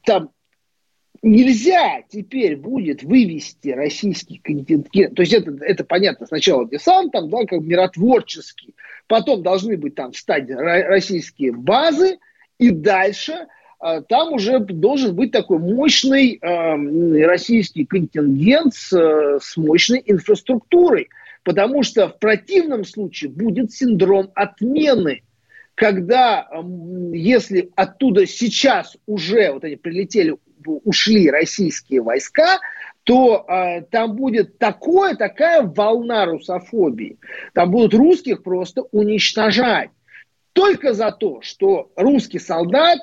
там 0.04 0.30
нельзя 1.22 2.02
теперь 2.08 2.56
будет 2.56 3.02
вывести 3.02 3.70
российский 3.70 4.38
контингент. 4.38 5.14
То 5.14 5.22
есть 5.22 5.32
это, 5.32 5.52
это 5.64 5.84
понятно, 5.84 6.26
сначала 6.26 6.68
десант, 6.68 7.12
там, 7.12 7.28
да, 7.30 7.44
как 7.44 7.60
миротворческий, 7.60 8.74
потом 9.06 9.42
должны 9.42 9.76
быть 9.76 9.94
там 9.94 10.12
встать 10.12 10.48
российские 10.50 11.52
базы, 11.52 12.18
и 12.58 12.70
дальше 12.70 13.46
э, 13.82 14.02
там 14.08 14.32
уже 14.32 14.58
должен 14.58 15.14
быть 15.14 15.32
такой 15.32 15.58
мощный 15.58 16.38
э, 16.40 17.26
российский 17.26 17.84
контингент 17.84 18.74
с, 18.74 18.92
с 18.92 19.56
мощной 19.56 20.02
инфраструктурой. 20.04 21.08
Потому 21.44 21.82
что 21.82 22.08
в 22.08 22.18
противном 22.18 22.84
случае 22.84 23.30
будет 23.30 23.72
синдром 23.72 24.30
отмены 24.34 25.22
когда, 25.78 26.48
если 27.12 27.70
оттуда 27.76 28.26
сейчас 28.26 28.96
уже 29.06 29.52
вот 29.52 29.62
они 29.62 29.76
прилетели 29.76 30.36
ушли 30.66 31.30
российские 31.30 32.02
войска, 32.02 32.58
то 33.04 33.46
э, 33.48 33.82
там 33.90 34.16
будет 34.16 34.58
такое, 34.58 35.14
такая 35.14 35.62
волна 35.62 36.26
русофобии. 36.26 37.18
Там 37.54 37.70
будут 37.70 37.94
русских 37.94 38.42
просто 38.42 38.82
уничтожать. 38.92 39.90
Только 40.52 40.92
за 40.92 41.10
то, 41.12 41.40
что 41.40 41.90
русский 41.96 42.38
солдат 42.38 42.98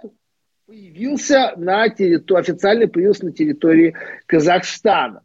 появился 0.67 1.53
на 1.57 1.89
территории, 1.89 2.41
официально 2.41 2.87
появился 2.87 3.25
на 3.25 3.31
территории 3.31 3.95
Казахстана. 4.25 5.21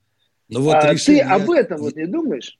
Ну 0.49 0.63
вот, 0.63 0.77
а, 0.77 0.93
решение... 0.93 1.25
Ты 1.25 1.31
об 1.31 1.51
этом 1.51 1.79
вот 1.79 1.97
не 1.97 2.07
думаешь? 2.07 2.59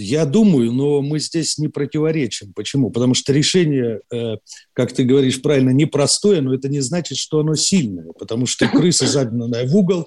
Я 0.00 0.26
думаю, 0.26 0.72
но 0.72 1.02
мы 1.02 1.18
здесь 1.18 1.58
не 1.58 1.66
противоречим. 1.66 2.52
Почему? 2.54 2.88
Потому 2.90 3.14
что 3.14 3.32
решение, 3.32 4.00
э, 4.12 4.36
как 4.72 4.92
ты 4.92 5.02
говоришь 5.02 5.42
правильно, 5.42 5.70
непростое, 5.70 6.40
но 6.40 6.54
это 6.54 6.68
не 6.68 6.78
значит, 6.78 7.18
что 7.18 7.40
оно 7.40 7.56
сильное. 7.56 8.06
Потому 8.16 8.46
что 8.46 8.68
крыса, 8.68 9.08
загнанная 9.08 9.66
в 9.66 9.74
угол, 9.74 10.06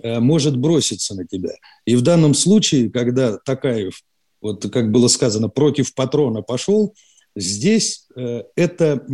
э, 0.00 0.20
может 0.20 0.56
броситься 0.56 1.16
на 1.16 1.26
тебя. 1.26 1.54
И 1.84 1.96
в 1.96 2.02
данном 2.02 2.34
случае, 2.34 2.88
когда 2.88 3.36
Такаев, 3.38 4.00
вот 4.40 4.70
как 4.70 4.92
было 4.92 5.08
сказано, 5.08 5.48
против 5.48 5.92
патрона 5.92 6.42
пошел, 6.42 6.94
здесь 7.34 8.06
э, 8.14 8.44
это 8.54 9.04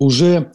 уже 0.00 0.52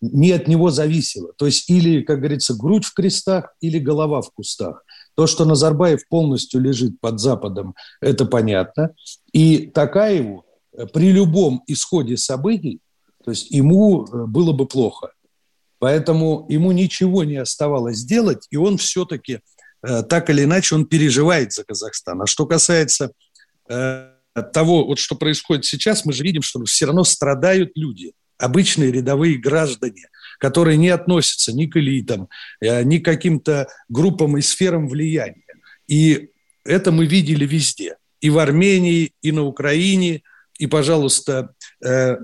не 0.00 0.32
от 0.32 0.48
него 0.48 0.70
зависело. 0.70 1.34
То 1.36 1.44
есть 1.44 1.68
или, 1.68 2.00
как 2.00 2.20
говорится, 2.20 2.54
грудь 2.54 2.86
в 2.86 2.94
крестах, 2.94 3.54
или 3.60 3.78
голова 3.78 4.22
в 4.22 4.30
кустах. 4.30 4.82
То, 5.20 5.26
что 5.26 5.44
Назарбаев 5.44 6.08
полностью 6.08 6.62
лежит 6.62 6.98
под 6.98 7.20
Западом, 7.20 7.74
это 8.00 8.24
понятно. 8.24 8.94
И 9.34 9.66
Такаеву 9.66 10.46
э, 10.72 10.86
при 10.86 11.12
любом 11.12 11.62
исходе 11.66 12.16
событий, 12.16 12.80
то 13.22 13.30
есть 13.30 13.50
ему 13.50 14.06
э, 14.06 14.24
было 14.24 14.52
бы 14.52 14.66
плохо. 14.66 15.12
Поэтому 15.78 16.46
ему 16.48 16.72
ничего 16.72 17.22
не 17.24 17.36
оставалось 17.36 18.02
делать, 18.02 18.46
и 18.48 18.56
он 18.56 18.78
все-таки 18.78 19.40
э, 19.86 20.02
так 20.04 20.30
или 20.30 20.44
иначе 20.44 20.74
он 20.74 20.86
переживает 20.86 21.52
за 21.52 21.64
Казахстан. 21.64 22.22
А 22.22 22.26
что 22.26 22.46
касается 22.46 23.12
того, 23.66 24.86
вот 24.86 24.98
что 24.98 25.16
происходит 25.16 25.66
сейчас, 25.66 26.06
мы 26.06 26.14
же 26.14 26.22
видим, 26.22 26.40
что 26.40 26.64
все 26.64 26.86
равно 26.86 27.04
страдают 27.04 27.72
люди, 27.74 28.14
обычные 28.38 28.90
рядовые 28.90 29.36
граждане– 29.36 30.08
которые 30.40 30.76
не 30.76 30.88
относятся 30.88 31.52
ни 31.52 31.66
к 31.66 31.76
элитам, 31.76 32.28
э, 32.60 32.82
ни 32.82 32.98
к 32.98 33.04
каким-то 33.04 33.68
группам 33.88 34.36
и 34.38 34.40
сферам 34.40 34.88
влияния. 34.88 35.44
И 35.86 36.30
это 36.64 36.90
мы 36.90 37.06
видели 37.06 37.46
везде. 37.46 37.96
И 38.20 38.30
в 38.30 38.38
Армении, 38.38 39.12
и 39.22 39.32
на 39.32 39.44
Украине, 39.44 40.22
и, 40.58 40.66
пожалуйста, 40.66 41.54
э, 41.84 42.16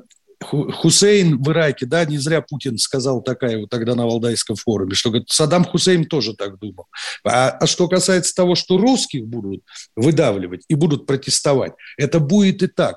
Хусейн 0.42 1.42
в 1.42 1.50
Ираке, 1.50 1.86
да, 1.86 2.04
не 2.04 2.18
зря 2.18 2.42
Путин 2.42 2.78
сказал 2.78 3.22
такая 3.22 3.58
вот 3.58 3.70
тогда 3.70 3.94
на 3.94 4.06
Валдайском 4.06 4.56
форуме, 4.56 4.94
что 4.94 5.10
говорит, 5.10 5.30
Саддам 5.30 5.64
Хусейн 5.64 6.04
тоже 6.04 6.34
так 6.34 6.58
думал. 6.58 6.86
А, 7.24 7.50
а 7.50 7.66
что 7.66 7.88
касается 7.88 8.34
того, 8.34 8.54
что 8.54 8.76
русских 8.76 9.26
будут 9.26 9.62
выдавливать 9.94 10.64
и 10.68 10.74
будут 10.74 11.06
протестовать, 11.06 11.72
это 11.96 12.20
будет 12.20 12.62
и 12.62 12.66
так. 12.66 12.96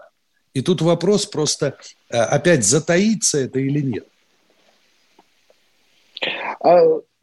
И 0.53 0.61
тут 0.61 0.81
вопрос 0.81 1.25
просто, 1.25 1.77
э, 2.09 2.17
опять 2.17 2.65
затаится 2.65 3.37
это 3.39 3.59
или 3.59 3.79
нет. 3.79 4.05
А 6.59 6.77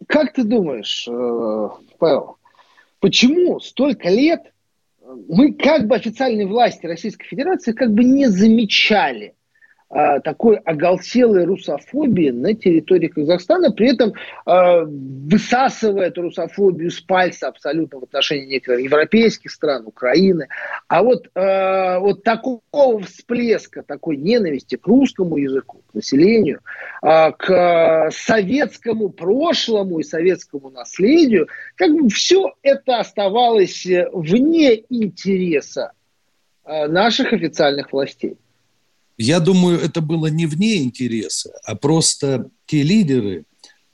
как 0.06 0.32
ты 0.32 0.44
думаешь, 0.44 1.06
э, 1.09 1.68
Павел, 1.98 2.37
почему 3.00 3.61
столько 3.61 4.09
лет 4.09 4.52
мы 5.28 5.52
как 5.52 5.87
бы 5.87 5.94
официальные 5.94 6.46
власти 6.46 6.87
Российской 6.87 7.26
Федерации 7.26 7.72
как 7.72 7.92
бы 7.92 8.04
не 8.04 8.26
замечали 8.26 9.35
такой 9.88 10.57
оголтелой 10.57 11.44
русофобии 11.44 12.31
на 12.31 12.55
территории 12.55 13.07
Казахстана, 13.07 13.70
при 13.70 13.92
этом 13.92 14.14
а, 14.44 14.83
высасывая 14.85 16.09
эту 16.09 16.22
русофобию 16.22 16.90
с 16.90 17.01
пальца 17.01 17.49
абсолютно 17.49 18.01
в 18.01 18.03
отношении 18.03 18.46
некоторых 18.46 18.85
европейских 18.85 19.53
стран, 19.53 19.87
Украины. 19.87 20.49
А 20.88 21.05
вот, 21.05 21.29
а, 21.37 22.01
вот 22.01 22.25
такого 22.25 23.01
всплеска, 23.03 23.85
такой 23.85 24.16
ненависти 24.16 24.75
к 24.75 24.85
русскому 24.88 25.37
языку, 25.37 25.83
к 25.90 25.94
населению, 25.94 26.61
к 27.01 28.11
советскому 28.11 29.11
прошлому 29.11 30.01
и 30.01 30.03
советскому 30.03 30.70
наследию, 30.70 31.49
как 31.77 31.92
бы 31.92 32.09
все 32.09 32.55
это 32.62 32.99
оставалось 32.99 33.87
вне 34.12 34.83
интереса 34.88 35.92
наших 36.64 37.33
официальных 37.33 37.92
властей. 37.92 38.37
Я 39.18 39.40
думаю, 39.40 39.81
это 39.81 40.00
было 40.00 40.26
не 40.26 40.46
вне 40.46 40.76
интереса, 40.76 41.52
а 41.64 41.74
просто 41.74 42.50
те 42.66 42.83
лидеры, 42.83 43.44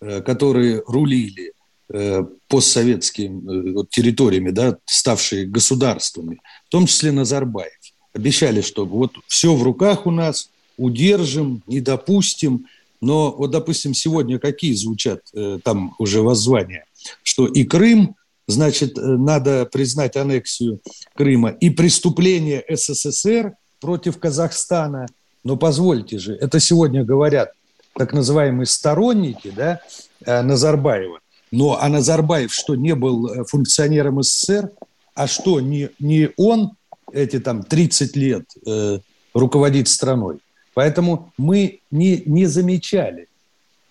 э, 0.00 0.20
которые 0.20 0.82
рулили 0.86 1.52
э, 1.88 2.24
постсоветскими 2.48 3.82
э, 3.82 3.84
территориями, 3.90 4.50
да, 4.50 4.78
ставшие 4.84 5.46
государствами, 5.46 6.40
в 6.66 6.70
том 6.70 6.86
числе 6.86 7.12
Назарбаев, 7.12 7.72
обещали, 8.12 8.62
что 8.62 8.84
вот 8.84 9.12
все 9.28 9.54
в 9.54 9.62
руках 9.62 10.06
у 10.06 10.10
нас, 10.10 10.50
удержим, 10.76 11.62
не 11.66 11.80
допустим. 11.80 12.66
Но 13.00 13.32
вот, 13.32 13.50
допустим, 13.50 13.94
сегодня 13.94 14.38
какие 14.38 14.74
звучат 14.74 15.20
там 15.64 15.94
уже 15.98 16.22
воззвания? 16.22 16.84
Что 17.22 17.46
и 17.46 17.64
Крым, 17.64 18.14
значит, 18.46 18.92
надо 18.96 19.66
признать 19.66 20.16
аннексию 20.16 20.80
Крыма, 21.14 21.50
и 21.50 21.70
преступление 21.70 22.64
СССР– 22.68 23.54
против 23.82 24.18
Казахстана. 24.18 25.06
Но 25.44 25.56
позвольте 25.56 26.18
же, 26.18 26.34
это 26.34 26.60
сегодня 26.60 27.04
говорят 27.04 27.52
так 27.94 28.14
называемые 28.14 28.66
сторонники 28.66 29.52
да, 29.54 29.80
э, 30.24 30.40
Назарбаева. 30.40 31.18
Но 31.50 31.78
а 31.78 31.88
Назарбаев 31.88 32.54
что, 32.54 32.76
не 32.76 32.94
был 32.94 33.26
э, 33.26 33.44
функционером 33.44 34.22
СССР? 34.22 34.70
А 35.14 35.26
что, 35.26 35.60
не, 35.60 35.90
не 35.98 36.30
он 36.36 36.70
эти 37.12 37.40
там 37.40 37.64
30 37.64 38.16
лет 38.16 38.44
э, 38.66 39.00
руководит 39.34 39.88
страной? 39.88 40.38
Поэтому 40.74 41.32
мы 41.36 41.80
не, 41.90 42.22
не 42.24 42.46
замечали, 42.46 43.26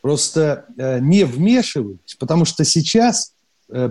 просто 0.01 0.65
э, 0.77 0.99
не 0.99 1.25
вмешивались, 1.25 2.15
потому 2.17 2.45
что 2.45 2.63
сейчас 2.63 3.33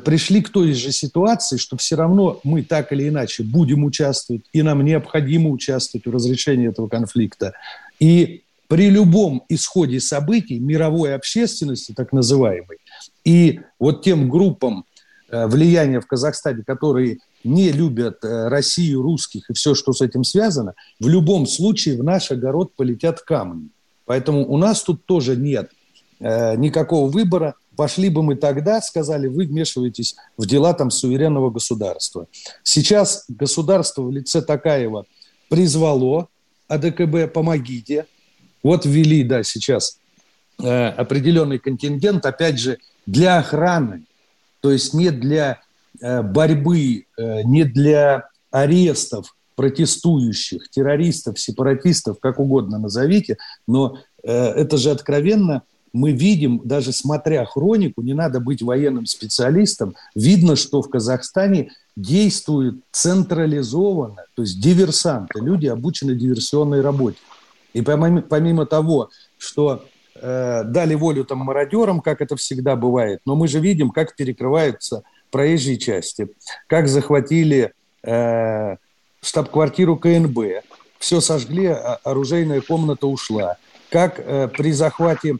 пришли 0.04 0.42
к 0.42 0.50
той 0.50 0.72
же 0.72 0.92
ситуации, 0.92 1.56
что 1.56 1.76
все 1.76 1.96
равно 1.96 2.40
мы 2.44 2.62
так 2.62 2.92
или 2.92 3.08
иначе 3.08 3.42
будем 3.42 3.84
участвовать, 3.84 4.42
и 4.52 4.62
нам 4.62 4.84
необходимо 4.84 5.50
участвовать 5.50 6.06
в 6.06 6.10
разрешении 6.10 6.68
этого 6.68 6.88
конфликта. 6.88 7.54
И 7.98 8.42
при 8.70 8.88
любом 8.88 9.44
исходе 9.48 9.98
событий 9.98 10.60
мировой 10.60 11.16
общественности, 11.16 11.92
так 11.92 12.12
называемой, 12.12 12.78
и 13.24 13.62
вот 13.80 14.04
тем 14.04 14.28
группам 14.28 14.84
э, 15.28 15.48
влияния 15.48 16.00
в 16.00 16.06
Казахстане, 16.06 16.62
которые 16.64 17.18
не 17.42 17.72
любят 17.72 18.24
э, 18.24 18.46
Россию, 18.46 19.02
русских 19.02 19.50
и 19.50 19.54
все, 19.54 19.74
что 19.74 19.92
с 19.92 20.00
этим 20.00 20.22
связано, 20.22 20.74
в 21.00 21.08
любом 21.08 21.46
случае 21.46 21.98
в 21.98 22.04
наш 22.04 22.30
огород 22.30 22.72
полетят 22.76 23.20
камни. 23.22 23.70
Поэтому 24.04 24.48
у 24.48 24.56
нас 24.56 24.82
тут 24.82 25.04
тоже 25.04 25.36
нет 25.36 25.70
э, 26.20 26.54
никакого 26.56 27.10
выбора. 27.10 27.54
Пошли 27.80 28.10
бы 28.10 28.22
мы 28.22 28.36
тогда, 28.36 28.82
сказали, 28.82 29.26
вы 29.26 29.46
вмешиваетесь 29.46 30.14
в 30.36 30.44
дела 30.44 30.74
там 30.74 30.90
суверенного 30.90 31.48
государства. 31.48 32.26
Сейчас 32.62 33.24
государство 33.26 34.02
в 34.02 34.12
лице 34.12 34.42
Такаева 34.42 35.06
призвало 35.48 36.28
АДКБ 36.68 37.32
«помогите». 37.32 38.04
Вот 38.62 38.84
ввели, 38.84 39.24
да, 39.24 39.42
сейчас 39.44 39.98
э, 40.62 40.88
определенный 40.88 41.58
контингент, 41.58 42.26
опять 42.26 42.58
же, 42.58 42.76
для 43.06 43.38
охраны, 43.38 44.02
то 44.60 44.70
есть 44.70 44.92
не 44.92 45.08
для 45.08 45.62
э, 46.02 46.20
борьбы, 46.20 47.06
э, 47.16 47.42
не 47.44 47.64
для 47.64 48.28
арестов 48.50 49.34
протестующих, 49.56 50.68
террористов, 50.68 51.40
сепаратистов, 51.40 52.20
как 52.20 52.40
угодно 52.40 52.78
назовите, 52.78 53.38
но 53.66 53.96
э, 54.22 54.30
это 54.30 54.76
же 54.76 54.90
откровенно 54.90 55.62
мы 55.92 56.12
видим, 56.12 56.61
даже 56.64 56.92
смотря 56.92 57.44
хронику, 57.44 58.03
не 58.03 58.14
надо 58.14 58.40
быть 58.40 58.62
военным 58.62 59.07
специалистом, 59.07 59.94
видно, 60.14 60.57
что 60.57 60.83
в 60.83 60.90
Казахстане 60.90 61.72
действуют 61.96 62.81
централизованно, 62.92 64.24
то 64.35 64.42
есть 64.42 64.61
диверсанты, 64.61 65.40
люди 65.40 65.66
обучены 65.66 66.14
диверсионной 66.14 66.81
работе. 66.81 67.18
И 67.72 67.83
помимо, 67.83 68.22
помимо 68.22 68.66
того, 68.66 69.11
что 69.38 69.85
э, 70.14 70.62
дали 70.64 70.94
волю 70.94 71.24
там 71.24 71.38
мародерам, 71.38 72.00
как 72.00 72.20
это 72.20 72.37
всегда 72.37 72.76
бывает, 72.76 73.20
но 73.26 73.35
мы 73.35 73.48
же 73.48 73.61
видим, 73.61 73.90
как 73.90 74.16
перекрываются 74.16 75.03
проезжие 75.31 75.79
части, 75.79 76.29
как 76.66 76.88
захватили 76.88 77.72
э, 78.03 78.76
штаб-квартиру 79.22 79.96
КНБ, 79.96 80.38
все 80.98 81.20
сожгли, 81.20 81.66
а 81.66 81.98
оружейная 82.05 82.61
комната 82.61 83.07
ушла, 83.07 83.57
как 83.90 84.18
э, 84.18 84.48
при 84.48 84.72
захвате 84.72 85.37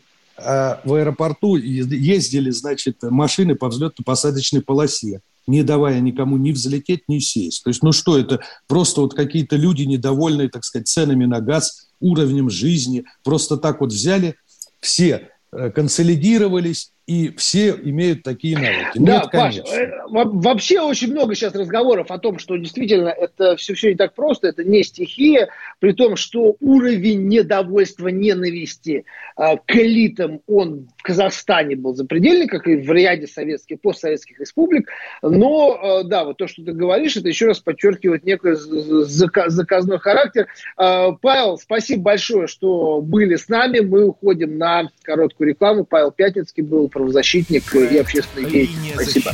в 0.85 0.95
аэропорту 0.95 1.57
ездили, 1.57 2.51
значит, 2.51 3.03
машины 3.03 3.55
по 3.55 3.67
взлетно-посадочной 3.69 4.63
полосе 4.63 5.21
не 5.47 5.63
давая 5.63 6.01
никому 6.01 6.37
ни 6.37 6.53
взлететь, 6.53 7.09
ни 7.09 7.19
сесть. 7.19 7.65
То 7.65 7.71
есть, 7.71 7.83
ну 7.83 7.93
что 7.93 8.19
это? 8.19 8.41
Просто 8.67 9.01
вот 9.01 9.15
какие-то 9.15 9.57
люди 9.57 9.83
недовольные, 9.83 10.49
так 10.49 10.65
сказать, 10.65 10.89
ценами 10.89 11.25
на 11.25 11.41
газ, 11.41 11.89
уровнем 11.99 12.49
жизни, 12.49 13.05
просто 13.25 13.57
так 13.57 13.81
вот 13.81 13.93
взяли, 13.93 14.37
все 14.81 15.29
э, 15.53 15.71
консолидировались 15.71 16.93
и 17.11 17.35
все 17.37 17.71
имеют 17.71 18.23
такие 18.23 18.57
навыки. 18.57 18.93
Да, 18.95 19.15
Нет, 19.15 19.27
конечно. 19.33 19.65
Паш, 19.65 19.73
э, 19.73 19.91
вообще 20.11 20.81
очень 20.81 21.11
много 21.11 21.35
сейчас 21.35 21.57
разговоров 21.57 22.13
о 22.13 22.19
том, 22.19 22.39
что 22.39 22.57
действительно 22.57 23.09
это 23.09 23.57
все, 23.57 23.75
все 23.75 23.89
не 23.89 23.97
так 23.97 24.15
просто, 24.15 24.47
это 24.47 24.63
не 24.63 24.85
стихия, 24.85 25.49
при 25.81 25.91
том, 25.91 26.15
что 26.15 26.55
уровень 26.61 27.27
недовольства, 27.27 28.07
ненависти 28.07 29.07
э, 29.37 29.43
к 29.67 29.75
элитам, 29.75 30.41
он 30.47 30.87
в 30.99 31.03
Казахстане 31.03 31.75
был 31.75 31.97
запредельный, 31.97 32.47
как 32.47 32.69
и 32.69 32.77
в 32.77 32.93
ряде 32.93 33.27
советских, 33.27 33.81
постсоветских 33.81 34.39
республик, 34.39 34.89
но, 35.21 36.03
э, 36.03 36.05
да, 36.05 36.23
вот 36.23 36.37
то, 36.37 36.47
что 36.47 36.63
ты 36.65 36.71
говоришь, 36.71 37.17
это 37.17 37.27
еще 37.27 37.47
раз 37.47 37.59
подчеркивает 37.59 38.23
некий 38.23 38.55
заказной 38.55 39.99
характер. 39.99 40.47
Э, 40.79 41.09
Павел, 41.21 41.59
спасибо 41.59 42.03
большое, 42.03 42.47
что 42.47 43.01
были 43.01 43.35
с 43.35 43.49
нами, 43.49 43.81
мы 43.81 44.07
уходим 44.07 44.59
на 44.59 44.89
короткую 45.03 45.49
рекламу, 45.49 45.85
Павел 45.85 46.13
Пятницкий 46.13 46.63
был 46.63 46.89
правозащитник 47.01 47.75
и 47.75 47.99
общественный 47.99 48.51
деятель. 48.51 48.75
Спасибо. 48.95 49.33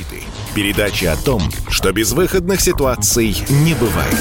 Передача 0.54 1.12
о 1.12 1.16
том, 1.16 1.40
что 1.68 1.92
безвыходных 1.92 2.60
ситуаций 2.60 3.34
не 3.64 3.74
бывает. 3.74 4.14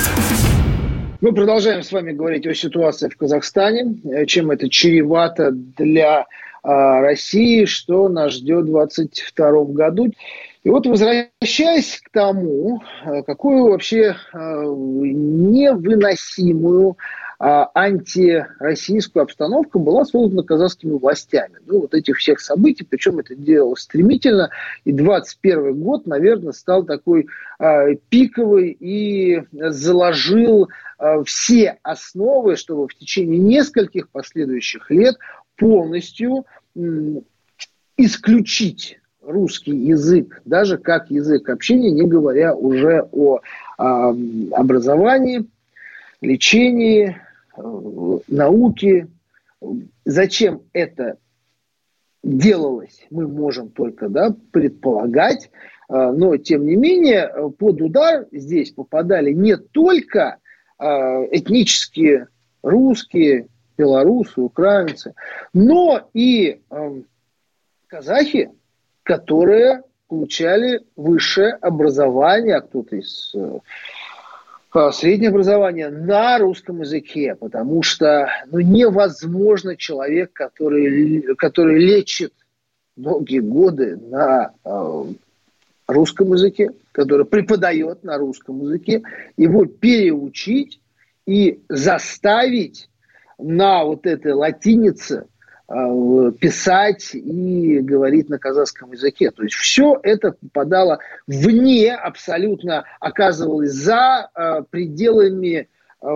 Мы 1.22 1.32
продолжаем 1.32 1.84
с 1.84 1.92
вами 1.92 2.12
говорить 2.12 2.48
о 2.48 2.56
ситуации 2.56 3.10
в 3.10 3.18
Казахстане, 3.18 3.98
э, 4.04 4.26
чем 4.26 4.50
это 4.52 4.70
чревато 4.70 5.52
для 5.52 6.26
а, 6.62 7.02
России, 7.02 7.66
что 7.66 8.08
нас 8.10 8.34
ждет 8.34 8.66
в 8.66 8.72
2022 8.72 9.64
году. 9.66 10.12
И 10.64 10.70
вот 10.70 10.86
возвращаясь 10.88 12.02
к 12.04 12.10
тому, 12.12 12.82
э, 13.06 13.24
какую 13.24 13.70
вообще 13.70 14.18
э, 14.34 14.64
невыносимую 14.66 16.98
антироссийскую 17.40 19.24
обстановку 19.24 19.80
была 19.80 20.06
создана 20.06 20.44
казахскими 20.44 20.94
властями. 20.94 21.56
Ну, 21.66 21.82
вот 21.82 21.94
этих 21.94 22.18
всех 22.18 22.40
событий, 22.40 22.86
причем 22.90 23.20
это 23.20 23.36
делалось 23.36 23.82
стремительно, 23.82 24.52
и 24.86 24.92
21 24.92 25.76
год, 25.82 26.08
наверное, 26.08 26.54
стал 26.54 26.84
такой 26.84 27.28
а, 27.60 27.94
пиковый 28.10 28.76
и 28.80 29.44
заложил 29.52 30.70
а, 30.98 31.24
все 31.24 31.78
основы, 31.84 32.56
чтобы 32.56 32.88
в 32.88 32.96
течение 32.96 33.38
нескольких 33.38 34.10
последующих 34.10 34.90
лет 34.90 35.16
полностью 35.58 36.46
исключить 37.98 39.00
русский 39.22 39.76
язык, 39.76 40.42
даже 40.46 40.78
как 40.78 41.10
язык 41.10 41.50
общения, 41.50 41.92
не 41.92 42.04
говоря 42.04 42.54
уже 42.54 43.08
о 43.12 43.38
э, 43.38 43.42
образовании, 44.52 45.46
лечении, 46.22 47.16
Э, 47.58 48.20
науки. 48.28 49.08
Зачем 50.04 50.64
это 50.74 51.18
делалось, 52.24 53.06
мы 53.10 53.28
можем 53.28 53.70
только 53.70 54.10
да, 54.10 54.36
предполагать. 54.52 55.50
Э, 55.90 56.12
но, 56.12 56.38
тем 56.38 56.66
не 56.66 56.76
менее, 56.76 57.52
под 57.58 57.82
удар 57.82 58.28
здесь 58.32 58.72
попадали 58.72 59.32
не 59.32 59.58
только 59.58 60.38
э, 60.78 60.86
этнические 60.86 62.28
русские, 62.62 63.48
белорусы, 63.78 64.40
украинцы, 64.40 65.14
но 65.54 66.10
и 66.14 66.62
казахи, 67.88 68.50
которые 69.04 69.84
получали 70.08 70.80
высшее 70.96 71.56
образование, 71.56 72.56
а 72.56 72.62
кто-то 72.62 72.96
из 72.96 73.36
среднее 74.92 75.30
образование 75.30 75.90
на 75.90 76.38
русском 76.40 76.82
языке, 76.82 77.36
потому 77.36 77.82
что 77.84 78.30
ну, 78.48 78.60
невозможно 78.60 79.76
человек, 79.76 80.34
который, 80.34 81.22
который 81.36 81.80
лечит 81.80 82.34
многие 82.96 83.40
годы 83.40 83.98
на 83.98 84.52
э, 84.64 85.04
русском 85.88 86.34
языке, 86.34 86.72
который 86.92 87.26
преподает 87.26 88.04
на 88.04 88.18
русском 88.18 88.62
языке, 88.64 89.04
его 89.38 89.66
переучить 89.66 90.80
и 91.26 91.62
заставить 91.70 92.90
на 93.38 93.84
вот 93.84 94.06
этой 94.06 94.34
латинице 94.34 95.26
Э, 95.26 95.35
писать 95.68 97.16
и 97.16 97.80
говорить 97.80 98.30
на 98.30 98.38
казахском 98.38 98.92
языке. 98.92 99.32
То 99.32 99.44
есть 99.44 99.56
все 99.56 100.00
это 100.04 100.34
попадало 100.34 101.00
вне, 101.26 101.94
абсолютно 101.94 102.86
оказывалось 103.00 103.72
за 103.72 104.30
э, 104.36 104.64
пределами 104.70 105.68
э, 106.02 106.08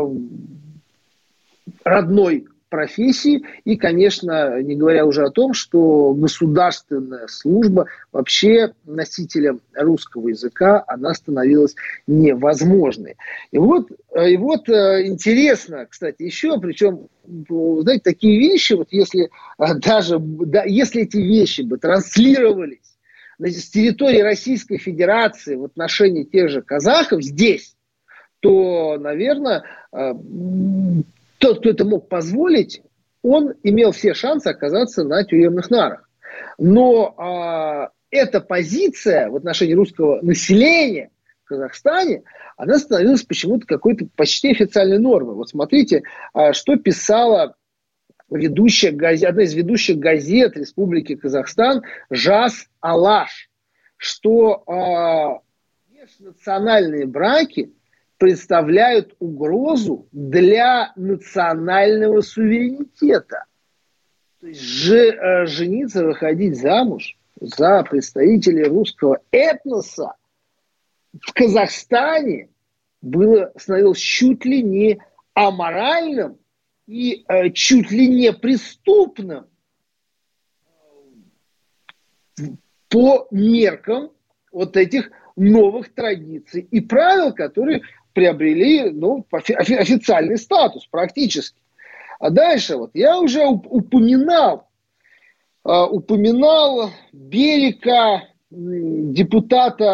родной 1.84 2.48
профессии. 2.70 3.44
И, 3.66 3.76
конечно, 3.76 4.62
не 4.62 4.76
говоря 4.76 5.06
уже 5.06 5.26
о 5.26 5.32
том, 5.32 5.54
что 5.54 6.14
государственная 6.14 7.28
служба 7.28 7.88
вообще 8.12 8.74
носителем 8.86 9.62
русского 9.74 10.30
языка, 10.30 10.84
она 10.88 11.14
становилась 11.14 11.76
невозможной. 12.08 13.18
И 13.52 13.58
вот, 13.58 13.90
и 14.16 14.38
вот 14.38 14.70
э, 14.70 15.08
интересно, 15.08 15.86
кстати, 15.90 16.24
еще, 16.24 16.60
причем, 16.60 17.08
знаете, 17.48 18.02
такие 18.04 18.40
вещи, 18.40 18.74
вот 18.74 18.88
если 18.92 19.26
э, 19.26 19.74
даже, 19.76 20.20
да, 20.20 20.64
если 20.64 21.04
эти 21.04 21.18
вещи 21.18 21.62
бы 21.62 21.78
транслировались 21.78 22.80
с 23.40 23.70
территории 23.70 24.22
Российской 24.22 24.78
Федерации 24.78 25.56
в 25.56 25.64
отношении 25.64 26.24
тех 26.24 26.50
же 26.50 26.62
казахов 26.62 27.24
здесь, 27.24 27.76
то, 28.42 28.98
наверное, 29.00 29.64
э, 29.92 30.14
тот, 31.40 31.60
кто 31.60 31.70
это 31.70 31.86
мог 31.86 32.08
позволить, 32.08 32.82
он 33.22 33.54
имел 33.64 33.92
все 33.92 34.14
шансы 34.14 34.48
оказаться 34.48 35.04
на 35.04 35.24
тюремных 35.24 35.70
нарах. 35.70 36.08
Но 36.58 37.16
а, 37.18 37.90
эта 38.12 38.42
позиция 38.42 39.30
в 39.30 39.36
отношении 39.36 39.74
русского 39.74 40.22
населения 40.22 41.12
в 41.44 41.50
Казахстане, 41.50 42.24
она 42.58 42.78
становилась 42.78 43.24
почему-то 43.24 43.66
какой-то 43.66 44.08
почти 44.16 44.52
официальной 44.52 45.00
нормой. 45.00 45.36
Вот 45.36 45.50
смотрите, 45.50 46.04
а, 46.34 46.54
что 46.54 46.76
писала 46.76 47.56
ведущая 48.30 48.92
газет, 48.92 49.30
одна 49.32 49.44
из 49.44 49.54
ведущих 49.54 49.98
газет 49.98 50.56
Республики 50.56 51.16
Казахстан 51.16 51.82
Жас 52.10 52.68
Алаш, 52.80 53.50
что 53.98 54.64
а, 54.68 55.42
национальные 56.20 57.06
браки 57.06 57.72
представляют 58.20 59.16
угрозу 59.20 60.08
для 60.12 60.92
национального 60.98 62.22
суверенитета. 62.22 63.46
То 64.42 64.48
есть 64.48 64.62
же, 64.62 65.12
э, 65.12 65.46
жениться, 65.46 66.06
выходить 66.06 66.60
замуж 66.60 67.18
за 67.40 67.84
представителей 67.90 68.66
русского 68.66 69.22
этноса 69.32 70.14
в 71.14 71.34
Казахстане 71.34 72.50
было, 73.02 73.54
становилось 73.58 74.00
чуть 74.00 74.44
ли 74.46 74.62
не 74.62 75.02
аморальным 75.34 76.38
и 76.88 77.24
э, 77.28 77.52
чуть 77.52 77.90
ли 77.90 78.10
не 78.10 78.34
преступным 78.34 79.48
по 82.90 83.28
меркам 83.32 84.12
вот 84.52 84.76
этих 84.76 85.10
новых 85.38 85.94
традиций 85.94 86.68
и 86.70 86.82
правил, 86.82 87.34
которые 87.34 87.84
приобрели 88.14 88.90
ну, 88.92 89.26
официальный 89.32 90.38
статус 90.38 90.86
практически. 90.88 91.60
А 92.20 92.30
дальше 92.30 92.76
вот 92.78 92.92
я 92.94 93.18
уже 93.20 93.46
упоминал, 93.46 94.68
а, 95.64 95.86
упоминал 95.88 96.92
Белика, 97.14 98.24
депутата 98.52 99.86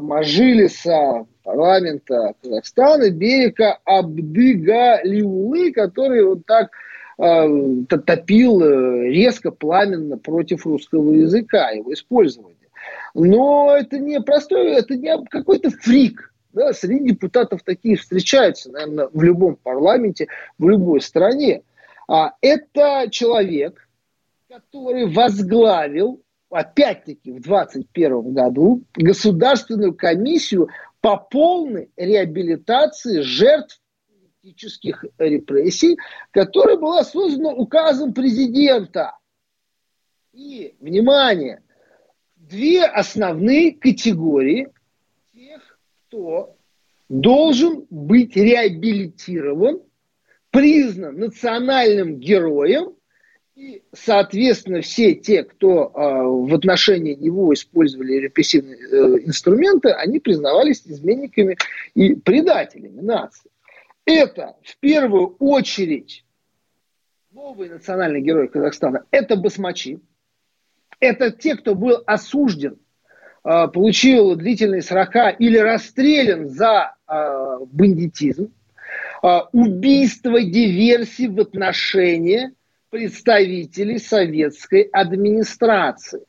Мажилиса 0.00 1.26
парламента 1.44 2.34
Казахстана, 2.42 3.10
Берика 3.10 3.78
Абдыгалиулы, 3.84 5.72
который 5.72 6.24
вот 6.24 6.46
так 6.46 6.70
э, 7.18 7.84
топил 7.88 8.62
э, 8.62 9.08
резко, 9.08 9.50
пламенно 9.50 10.18
против 10.18 10.66
русского 10.66 11.12
языка, 11.12 11.70
его 11.70 11.92
использования. 11.92 12.56
Но 13.14 13.74
это 13.76 13.98
не 13.98 14.20
простой, 14.20 14.72
это 14.72 14.96
не 14.96 15.16
какой-то 15.26 15.70
фрик, 15.70 16.31
да, 16.52 16.72
среди 16.72 17.10
депутатов 17.10 17.62
такие 17.62 17.96
встречаются, 17.96 18.70
наверное, 18.70 19.08
в 19.12 19.22
любом 19.22 19.56
парламенте, 19.56 20.28
в 20.58 20.68
любой 20.68 21.00
стране. 21.00 21.62
А, 22.08 22.34
это 22.40 23.08
человек, 23.10 23.88
который 24.48 25.06
возглавил, 25.06 26.22
опять-таки, 26.50 27.30
в 27.30 27.40
2021 27.40 28.34
году 28.34 28.82
Государственную 28.94 29.94
комиссию 29.94 30.68
по 31.00 31.16
полной 31.16 31.90
реабилитации 31.96 33.20
жертв 33.20 33.80
политических 34.42 35.04
репрессий, 35.18 35.96
которая 36.30 36.76
была 36.76 37.02
создана 37.04 37.50
указом 37.50 38.12
президента. 38.12 39.16
И, 40.32 40.74
внимание, 40.80 41.62
две 42.36 42.84
основные 42.84 43.72
категории– 43.72 44.68
кто 46.12 46.54
должен 47.08 47.86
быть 47.88 48.36
реабилитирован, 48.36 49.80
признан 50.50 51.16
национальным 51.16 52.20
героем, 52.20 52.94
и, 53.54 53.82
соответственно, 53.94 54.82
все 54.82 55.14
те, 55.14 55.44
кто 55.44 55.86
э, 55.86 55.90
в 55.90 56.54
отношении 56.54 57.14
него 57.14 57.52
использовали 57.54 58.14
репрессивные 58.14 58.76
э, 58.76 59.26
инструменты, 59.26 59.90
они 59.90 60.20
признавались 60.20 60.82
изменниками 60.86 61.56
и 61.94 62.14
предателями 62.14 63.00
нации. 63.00 63.50
Это 64.04 64.56
в 64.62 64.76
первую 64.78 65.36
очередь 65.38 66.24
новый 67.30 67.70
национальный 67.70 68.20
герой 68.20 68.48
Казахстана. 68.48 69.04
Это 69.10 69.36
басмачи. 69.36 70.00
Это 71.00 71.30
те, 71.30 71.56
кто 71.56 71.74
был 71.74 72.02
осужден 72.06 72.78
получил 73.42 74.36
длительные 74.36 74.82
срока 74.82 75.30
или 75.30 75.58
расстрелян 75.58 76.48
за 76.48 76.94
а, 77.06 77.58
бандитизм, 77.66 78.52
а, 79.22 79.48
убийство, 79.52 80.40
диверсии 80.40 81.26
в 81.26 81.40
отношении 81.40 82.52
представителей 82.90 83.98
советской 83.98 84.82
администрации. 84.82 86.22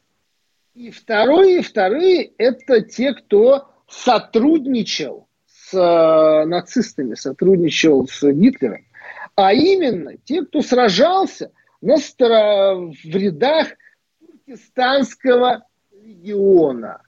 И 0.73 0.89
второе, 0.89 1.61
вторые– 1.61 2.31
это 2.37 2.81
те, 2.81 3.13
кто 3.13 3.69
сотрудничал 3.87 5.27
с 5.45 5.73
нацистами, 6.45 7.13
сотрудничал 7.13 8.07
с 8.07 8.23
Гитлером, 8.31 8.85
а 9.35 9.53
именно 9.53 10.17
те, 10.23 10.43
кто 10.43 10.61
сражался 10.61 11.51
на 11.81 11.97
в 11.97 13.15
рядах 13.15 13.67
туркестанского 14.19 15.65
легиона 16.03 17.01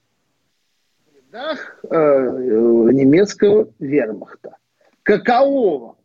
в 1.05 1.15
рядах 1.15 1.77
э, 1.84 1.97
немецкого 2.93 3.69
вермахта. 3.79 4.58
Какового? 5.03 5.97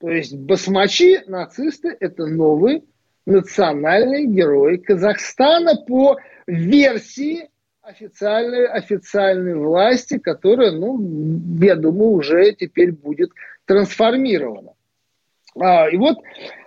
То 0.00 0.10
есть 0.10 0.36
басмачи, 0.36 1.20
нацисты, 1.26 1.96
это 1.98 2.26
новые 2.26 2.82
национальные 3.26 4.26
герои 4.26 4.76
Казахстана 4.76 5.76
по 5.76 6.16
версии 6.46 7.50
официальной, 7.82 8.66
официальной 8.66 9.54
власти, 9.54 10.18
которая, 10.18 10.72
ну, 10.72 10.98
я 11.60 11.76
думаю, 11.76 12.12
уже 12.12 12.52
теперь 12.52 12.92
будет 12.92 13.30
трансформирована. 13.66 14.72
А, 15.58 15.88
и 15.88 15.96
вот 15.96 16.18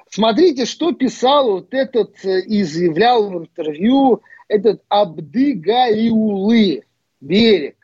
смотрите, 0.09 0.65
что 0.65 0.91
писал 0.91 1.51
вот 1.51 1.73
этот 1.73 2.23
э, 2.25 2.41
и 2.41 2.63
заявлял 2.63 3.29
в 3.29 3.39
интервью 3.39 4.21
этот 4.51 4.83
Абдыгалиулы 4.89 6.83
берег, 7.21 7.77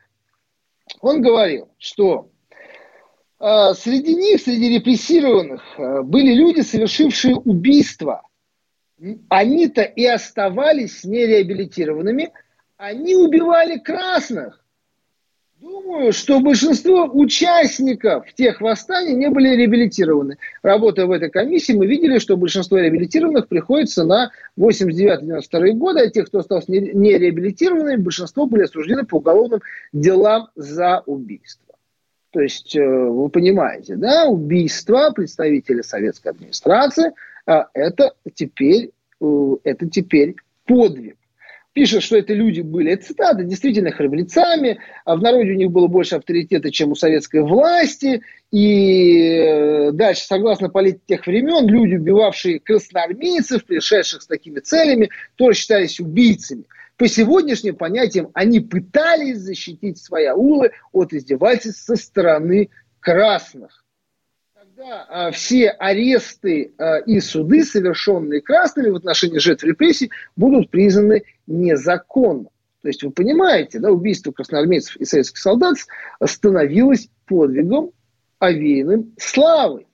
он 1.00 1.22
говорил, 1.22 1.68
что 1.78 2.30
э, 3.40 3.72
среди 3.74 4.14
них, 4.14 4.40
среди 4.40 4.76
репрессированных, 4.76 5.62
э, 5.78 6.02
были 6.02 6.34
люди, 6.34 6.60
совершившие 6.60 7.36
убийство. 7.36 8.22
Они-то 9.28 9.82
и 9.82 10.04
оставались 10.04 11.04
нереабилитированными. 11.04 12.32
Они 12.76 13.14
убивали 13.14 13.78
красных. 13.78 14.64
Думаю, 15.60 16.12
что 16.12 16.38
большинство 16.38 17.10
участников 17.12 18.32
тех 18.34 18.60
восстаний 18.60 19.14
не 19.14 19.28
были 19.28 19.56
реабилитированы. 19.56 20.38
Работая 20.62 21.06
в 21.06 21.10
этой 21.10 21.30
комиссии, 21.30 21.72
мы 21.72 21.86
видели, 21.86 22.18
что 22.20 22.36
большинство 22.36 22.78
реабилитированных 22.78 23.48
приходится 23.48 24.04
на 24.04 24.30
89-92 24.56 25.72
годы, 25.72 26.00
а 26.00 26.10
тех, 26.10 26.28
кто 26.28 26.38
остался 26.38 26.70
не 26.70 27.18
реабилитированными, 27.18 28.02
большинство 28.02 28.46
были 28.46 28.62
осуждены 28.62 29.04
по 29.04 29.16
уголовным 29.16 29.60
делам 29.92 30.48
за 30.54 31.02
убийство. 31.06 31.74
То 32.30 32.40
есть, 32.40 32.76
э, 32.76 32.86
вы 32.86 33.28
понимаете, 33.28 33.96
да, 33.96 34.26
убийство 34.26 35.10
представителя 35.10 35.82
советской 35.82 36.28
администрации 36.28 37.12
а, 37.46 37.68
это 37.74 38.12
теперь, 38.34 38.92
э, 39.20 39.56
это 39.64 39.88
теперь 39.88 40.36
подвиг 40.66 41.16
пишет, 41.78 42.02
что 42.02 42.16
это 42.16 42.34
люди 42.34 42.60
были, 42.60 42.90
это 42.90 43.06
цитаты, 43.06 43.44
действительно 43.44 43.92
храбрецами, 43.92 44.80
а 45.04 45.14
в 45.14 45.22
народе 45.22 45.52
у 45.52 45.54
них 45.54 45.70
было 45.70 45.86
больше 45.86 46.16
авторитета, 46.16 46.72
чем 46.72 46.90
у 46.90 46.96
советской 46.96 47.40
власти, 47.40 48.22
и 48.50 49.38
э, 49.38 49.92
дальше, 49.92 50.24
согласно 50.24 50.70
политике 50.70 51.04
тех 51.06 51.24
времен, 51.24 51.68
люди, 51.68 51.94
убивавшие 51.94 52.58
красноармейцев, 52.58 53.64
пришедших 53.64 54.22
с 54.22 54.26
такими 54.26 54.58
целями, 54.58 55.10
тоже 55.36 55.56
считались 55.56 56.00
убийцами. 56.00 56.64
По 56.96 57.06
сегодняшним 57.06 57.76
понятиям 57.76 58.30
они 58.34 58.58
пытались 58.58 59.38
защитить 59.38 59.98
свои 59.98 60.24
аулы 60.24 60.72
от 60.90 61.12
издевательств 61.12 61.84
со 61.84 61.94
стороны 61.94 62.70
красных 62.98 63.84
когда 64.78 65.06
а, 65.08 65.30
все 65.32 65.70
аресты 65.70 66.72
а, 66.78 66.98
и 66.98 67.18
суды, 67.20 67.64
совершенные 67.64 68.40
красными 68.40 68.90
в 68.90 68.96
отношении 68.96 69.38
жертв 69.38 69.64
репрессий, 69.64 70.10
будут 70.36 70.70
признаны 70.70 71.24
незаконным. 71.46 72.50
То 72.82 72.88
есть 72.88 73.02
вы 73.02 73.10
понимаете, 73.10 73.80
да, 73.80 73.90
убийство 73.90 74.30
красноармейцев 74.30 74.96
и 74.96 75.04
советских 75.04 75.38
солдат 75.38 75.78
становилось 76.24 77.08
подвигом, 77.26 77.90
овеянным 78.38 79.14
славой. 79.18 79.88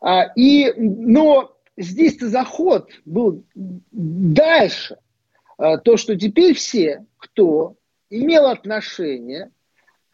А, 0.00 0.30
и, 0.36 0.72
но 0.76 1.56
здесь-то 1.76 2.28
заход 2.28 2.90
был 3.04 3.44
дальше. 3.54 4.98
А, 5.58 5.78
то, 5.78 5.96
что 5.96 6.16
теперь 6.16 6.54
все, 6.54 7.04
кто 7.18 7.74
имел 8.08 8.46
отношение 8.46 9.50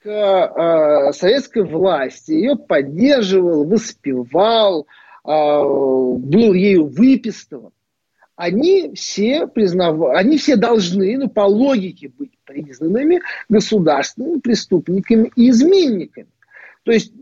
к 0.03 0.09
э, 0.09 1.13
советской 1.13 1.65
власти, 1.65 2.33
ее 2.33 2.57
поддерживал, 2.57 3.65
воспевал, 3.65 4.87
э, 5.25 5.29
был 5.29 6.53
ею 6.53 6.87
выпистован, 6.87 7.73
они 8.37 8.95
все 8.95 9.47
признав... 9.47 10.03
они 10.17 10.39
все 10.39 10.57
должны, 10.57 11.17
ну, 11.17 11.29
по 11.29 11.43
логике 11.43 12.09
быть 12.09 12.33
признанными 12.45 13.21
государственными 13.49 14.41
преступниками 14.41 15.31
и 15.37 15.51
изменниками. 15.51 16.29
То 16.83 16.93
есть 16.93 17.13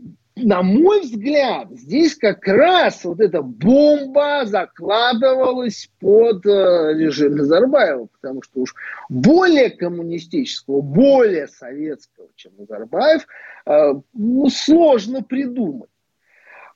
на 0.41 0.61
мой 0.61 1.01
взгляд, 1.01 1.67
здесь 1.71 2.15
как 2.15 2.45
раз 2.47 3.03
вот 3.03 3.19
эта 3.19 3.41
бомба 3.41 4.43
закладывалась 4.45 5.89
под 5.99 6.45
э, 6.45 6.93
режим 6.95 7.35
Назарбаева, 7.35 8.07
потому 8.19 8.41
что 8.41 8.61
уж 8.61 8.75
более 9.09 9.69
коммунистического, 9.69 10.81
более 10.81 11.47
советского, 11.47 12.27
чем 12.35 12.53
Назарбаев, 12.57 13.25
э, 13.65 13.93
ну, 14.13 14.49
сложно 14.49 15.23
придумать. 15.23 15.89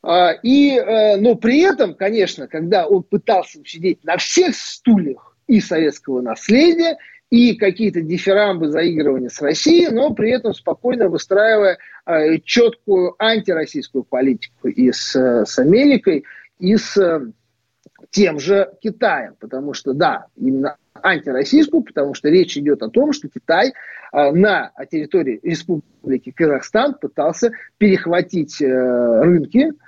А, 0.08 0.34
и, 0.44 0.78
э, 0.78 1.18
но 1.18 1.36
при 1.36 1.62
этом, 1.62 1.96
конечно, 1.96 2.48
когда 2.48 2.86
он 2.88 3.02
пытался 3.04 3.60
сидеть 3.66 4.04
на 4.04 4.18
всех 4.18 4.56
стульях 4.56 5.36
и 5.48 5.60
советского 5.60 6.22
наследия, 6.22 6.98
и 7.30 7.56
какие-то 7.56 8.02
дифирамбы 8.02 8.70
заигрывания 8.70 9.30
с 9.30 9.42
Россией, 9.42 9.90
но 9.90 10.14
при 10.14 10.32
этом 10.32 10.54
спокойно 10.54 11.10
выстраивая 11.10 11.78
э, 12.06 12.40
четкую 12.40 13.16
антироссийскую 13.20 14.04
политику 14.04 14.68
и 14.68 14.92
с, 14.92 15.16
с 15.16 15.60
Америкой, 15.60 16.26
и 16.60 16.78
с 16.78 16.96
тем 18.12 18.40
же 18.40 18.72
Китаем. 18.82 19.36
Потому 19.40 19.74
что, 19.74 19.94
да, 19.94 20.28
именно 20.38 20.78
антироссийскую, 21.02 21.84
потому 21.84 22.14
что 22.14 22.30
речь 22.30 22.58
идет 22.58 22.84
о 22.84 22.90
том, 22.90 23.12
что 23.12 23.28
Китай 23.28 23.74
э, 24.14 24.32
на 24.32 24.72
территории 24.90 25.40
Республики 25.42 26.32
Казахстан 26.32 26.94
пытался 26.94 27.52
перехватить 27.78 28.62
э, 28.62 28.66
рынки, 28.68 29.72
Э, 29.72 29.85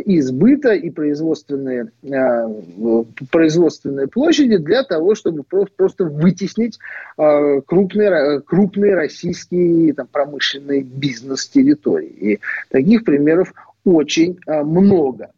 и 0.00 0.20
сбыта, 0.20 0.72
и 0.72 0.90
производственные, 0.90 1.90
э, 2.02 3.04
производственные 3.30 4.08
площади 4.08 4.56
для 4.56 4.82
того, 4.82 5.14
чтобы 5.14 5.42
просто 5.42 6.04
вытеснить 6.04 6.78
э, 7.18 7.60
крупный, 7.62 8.42
крупный 8.42 8.94
российский 8.94 9.92
там, 9.92 10.06
промышленный 10.06 10.82
бизнес 10.82 11.48
территории. 11.48 12.08
И 12.08 12.40
таких 12.70 13.04
примеров 13.04 13.52
очень 13.84 14.38
много. 14.46 15.32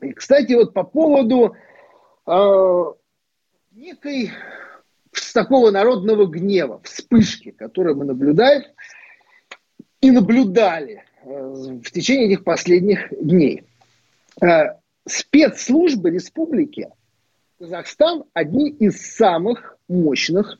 И, 0.00 0.12
кстати, 0.12 0.54
вот 0.54 0.72
по 0.72 0.84
поводу 0.84 1.54
некой 3.74 4.32
такого 5.34 5.70
народного 5.70 6.26
гнева, 6.26 6.80
вспышки, 6.84 7.50
которую 7.50 7.96
мы 7.96 8.04
наблюдаем 8.04 8.62
и 10.00 10.10
наблюдали 10.10 11.02
Э, 11.02 11.07
в 11.28 11.90
течение 11.90 12.28
этих 12.28 12.44
последних 12.44 13.08
дней. 13.10 13.64
Э, 14.40 14.76
спецслужбы 15.06 16.10
республики 16.10 16.88
Казахстан 17.58 18.24
одни 18.34 18.70
из 18.70 19.16
самых 19.16 19.76
мощных, 19.88 20.58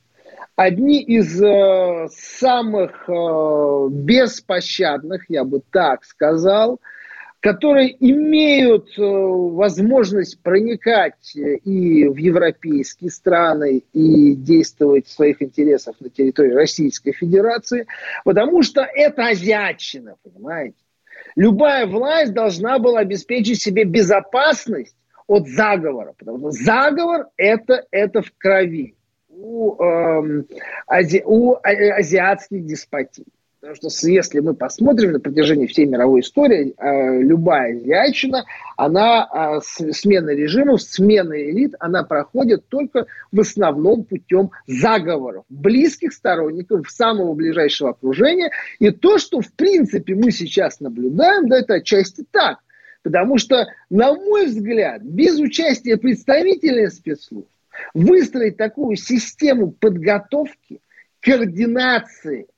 одни 0.56 1.00
из 1.02 1.40
э, 1.40 2.08
самых 2.10 3.08
беспощадных, 3.08 5.26
я 5.28 5.44
бы 5.44 5.62
так 5.70 6.04
сказал, 6.04 6.80
которые 7.40 7.96
имеют 8.00 8.98
э, 8.98 9.02
возможность 9.02 10.42
проникать 10.42 11.36
и 11.36 12.08
в 12.08 12.16
европейские 12.16 13.10
страны 13.10 13.84
и 13.92 14.34
действовать 14.34 15.06
в 15.06 15.12
своих 15.12 15.40
интересах 15.40 15.94
на 16.00 16.10
территории 16.10 16.52
Российской 16.52 17.12
Федерации, 17.12 17.86
потому 18.24 18.62
что 18.62 18.82
это 18.82 19.26
азиатчина, 19.26 20.16
понимаете? 20.22 20.76
Любая 21.36 21.86
власть 21.86 22.32
должна 22.32 22.78
была 22.78 23.00
обеспечить 23.00 23.62
себе 23.62 23.84
безопасность 23.84 24.96
от 25.28 25.46
заговора, 25.46 26.14
потому 26.18 26.38
что 26.38 26.50
заговор 26.50 27.26
это, 27.36 27.84
это 27.92 28.22
в 28.22 28.32
крови 28.36 28.96
у, 29.28 29.80
эм, 29.80 30.46
ази, 30.86 31.22
у 31.24 31.54
а, 31.54 31.60
азиатских 31.98 32.64
деспотий. 32.66 33.26
Потому 33.60 33.74
что 33.90 34.08
если 34.08 34.38
мы 34.38 34.54
посмотрим 34.54 35.12
на 35.12 35.20
протяжении 35.20 35.66
всей 35.66 35.86
мировой 35.86 36.20
истории, 36.20 36.74
э, 36.76 37.22
любая 37.22 37.76
азиатчина, 37.76 38.44
она 38.76 39.58
э, 39.58 39.92
смена 39.92 40.30
режимов, 40.30 40.80
смена 40.80 41.34
элит, 41.34 41.74
она 41.80 42.04
проходит 42.04 42.68
только 42.68 43.06
в 43.32 43.40
основном 43.40 44.04
путем 44.04 44.52
заговоров 44.68 45.44
близких 45.48 46.12
сторонников, 46.12 46.88
самого 46.88 47.34
ближайшего 47.34 47.90
окружения. 47.90 48.52
И 48.78 48.90
то, 48.90 49.18
что 49.18 49.40
в 49.40 49.52
принципе 49.52 50.14
мы 50.14 50.30
сейчас 50.30 50.78
наблюдаем, 50.78 51.48
да, 51.48 51.58
это 51.58 51.74
отчасти 51.74 52.24
так. 52.30 52.60
Потому 53.02 53.38
что, 53.38 53.66
на 53.90 54.14
мой 54.14 54.46
взгляд, 54.46 55.02
без 55.02 55.36
участия 55.40 55.96
представителей 55.96 56.88
спецслужб 56.90 57.48
выстроить 57.92 58.56
такую 58.56 58.94
систему 58.94 59.72
подготовки, 59.72 60.80
координации– 61.20 62.46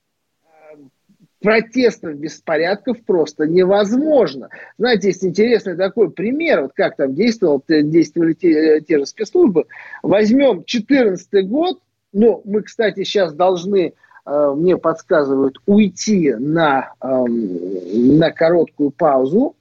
протестов, 1.40 2.16
беспорядков 2.16 2.98
просто 3.04 3.46
невозможно. 3.46 4.48
Знаете, 4.78 5.08
есть 5.08 5.24
интересный 5.24 5.76
такой 5.76 6.10
пример, 6.10 6.62
вот 6.62 6.72
как 6.74 6.96
там 6.96 7.14
действовал, 7.14 7.62
действовали 7.66 8.34
те, 8.34 8.80
те 8.80 8.98
же 8.98 9.06
спецслужбы. 9.06 9.64
Возьмем 10.02 10.58
2014 10.58 11.48
год, 11.48 11.80
ну, 12.12 12.42
мы, 12.44 12.62
кстати, 12.62 13.04
сейчас 13.04 13.32
должны, 13.32 13.92
э, 14.26 14.54
мне 14.56 14.76
подсказывают, 14.76 15.58
уйти 15.66 16.34
на, 16.34 16.92
э, 17.00 17.06
на 17.06 18.30
короткую 18.32 18.90
паузу, 18.90 19.56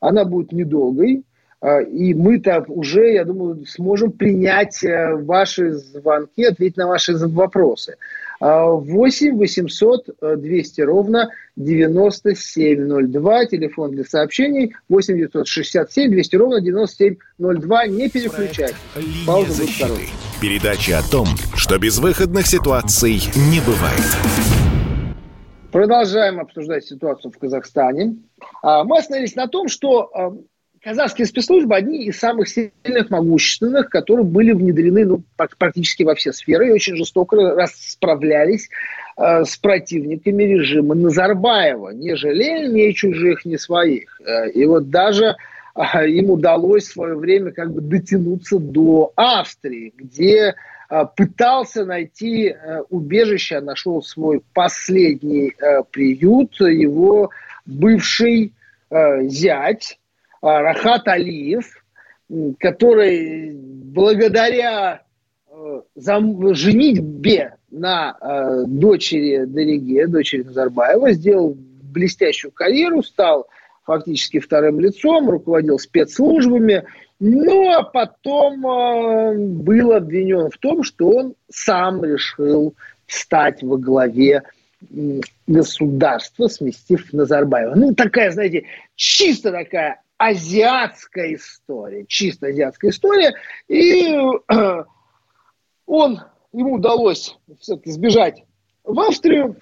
она 0.00 0.24
будет 0.24 0.50
недолгой, 0.52 1.22
э, 1.60 1.84
и 1.84 2.14
мы-то 2.14 2.64
уже, 2.66 3.12
я 3.12 3.24
думаю, 3.24 3.66
сможем 3.66 4.12
принять 4.12 4.82
э, 4.82 5.14
ваши 5.14 5.74
звонки, 5.74 6.44
ответить 6.44 6.78
на 6.78 6.88
ваши 6.88 7.16
вопросы. 7.16 7.96
8 8.40 9.36
800 9.36 10.08
200 10.36 10.80
ровно 10.80 11.30
9702. 11.56 13.46
Телефон 13.46 13.90
для 13.90 14.04
сообщений 14.04 14.74
8 14.88 15.16
967 15.16 16.10
200 16.10 16.36
ровно 16.36 16.60
9702. 16.60 17.86
Не 17.86 18.08
переключайтесь. 18.08 18.76
Пауза 19.26 19.52
защиты. 19.52 20.08
Передача 20.40 20.98
о 20.98 21.02
том, 21.02 21.26
что 21.54 21.78
безвыходных 21.78 22.46
ситуаций 22.46 23.20
не 23.50 23.60
бывает. 23.60 24.00
Продолжаем 25.70 26.40
обсуждать 26.40 26.84
ситуацию 26.84 27.30
в 27.30 27.38
Казахстане. 27.38 28.16
А, 28.62 28.84
мы 28.84 28.98
остановились 28.98 29.36
на 29.36 29.46
том, 29.46 29.68
что 29.68 30.10
а, 30.14 30.32
казахские 30.82 31.26
спецслужбы 31.26 31.76
одни 31.76 32.06
из 32.06 32.18
самых 32.18 32.48
сильных, 32.48 33.10
могущественных, 33.10 33.90
которые 33.90 34.24
были 34.24 34.52
внедрены 34.52 35.04
ну, 35.04 35.22
практически 35.58 36.02
во 36.02 36.14
все 36.14 36.32
сферы 36.32 36.68
и 36.68 36.72
очень 36.72 36.96
жестоко 36.96 37.36
расправлялись 37.36 38.68
э, 39.16 39.44
с 39.44 39.56
противниками 39.56 40.44
режима 40.44 40.94
Назарбаева, 40.94 41.90
не 41.90 42.16
жалея 42.16 42.68
ни 42.68 42.90
чужих, 42.92 43.44
ни 43.44 43.56
своих. 43.56 44.20
Э, 44.20 44.50
и 44.50 44.64
вот 44.64 44.88
даже 44.88 45.36
э, 45.74 46.08
им 46.08 46.30
удалось 46.30 46.88
в 46.88 46.92
свое 46.92 47.14
время 47.14 47.52
как 47.52 47.72
бы 47.72 47.82
дотянуться 47.82 48.58
до 48.58 49.12
Австрии, 49.16 49.92
где 49.94 50.54
э, 50.88 51.04
пытался 51.14 51.84
найти 51.84 52.48
э, 52.48 52.80
убежище, 52.88 53.60
нашел 53.60 54.02
свой 54.02 54.40
последний 54.54 55.52
приют, 55.90 56.58
его 56.58 57.30
бывший 57.66 58.54
зять, 58.90 59.96
а, 59.96 59.99
Рахат 60.42 61.06
Алиев, 61.08 61.66
который 62.58 63.52
благодаря 63.54 65.02
э, 65.50 65.80
женитьбе 65.96 67.56
на 67.70 68.16
э, 68.20 68.64
дочери 68.66 69.44
Дориге, 69.44 70.06
дочери 70.06 70.42
Назарбаева, 70.42 71.12
сделал 71.12 71.56
блестящую 71.56 72.52
карьеру, 72.52 73.02
стал 73.02 73.48
фактически 73.84 74.38
вторым 74.38 74.80
лицом, 74.80 75.28
руководил 75.28 75.78
спецслужбами, 75.78 76.84
ну 77.18 77.70
а 77.72 77.82
потом 77.82 78.66
э, 78.66 79.34
был 79.36 79.92
обвинен 79.92 80.50
в 80.50 80.58
том, 80.58 80.82
что 80.82 81.10
он 81.10 81.34
сам 81.50 82.04
решил 82.04 82.74
стать 83.06 83.62
во 83.62 83.76
главе 83.76 84.44
государства, 85.46 86.48
сместив 86.48 87.12
Назарбаева. 87.12 87.74
Ну, 87.74 87.94
такая, 87.94 88.30
знаете, 88.30 88.64
чисто 88.94 89.50
такая 89.50 90.00
азиатская 90.20 91.34
история, 91.34 92.04
чисто 92.06 92.48
азиатская 92.48 92.90
история. 92.90 93.34
И 93.68 94.14
э, 94.52 94.84
он, 95.86 96.20
ему 96.52 96.74
удалось 96.74 97.38
все-таки 97.58 97.90
сбежать 97.90 98.44
в 98.84 99.00
Австрию, 99.00 99.56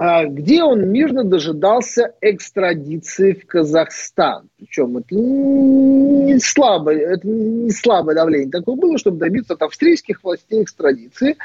э, 0.00 0.26
где 0.28 0.62
он 0.62 0.88
мирно 0.90 1.22
дожидался 1.22 2.14
экстрадиции 2.22 3.34
в 3.34 3.46
Казахстан. 3.46 4.48
Причем 4.56 4.96
это 4.96 5.14
не 5.14 6.38
слабое, 6.38 7.16
это 7.16 7.28
не 7.28 7.70
слабое 7.70 8.14
давление 8.14 8.50
такое 8.50 8.76
было, 8.76 8.96
чтобы 8.96 9.18
добиться 9.18 9.52
от 9.52 9.60
австрийских 9.60 10.24
властей 10.24 10.62
экстрадиции. 10.62 11.36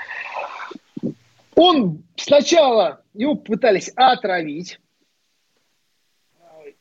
Он 1.56 2.04
сначала, 2.15 3.02
его 3.13 3.36
пытались 3.36 3.91
отравить, 3.97 4.79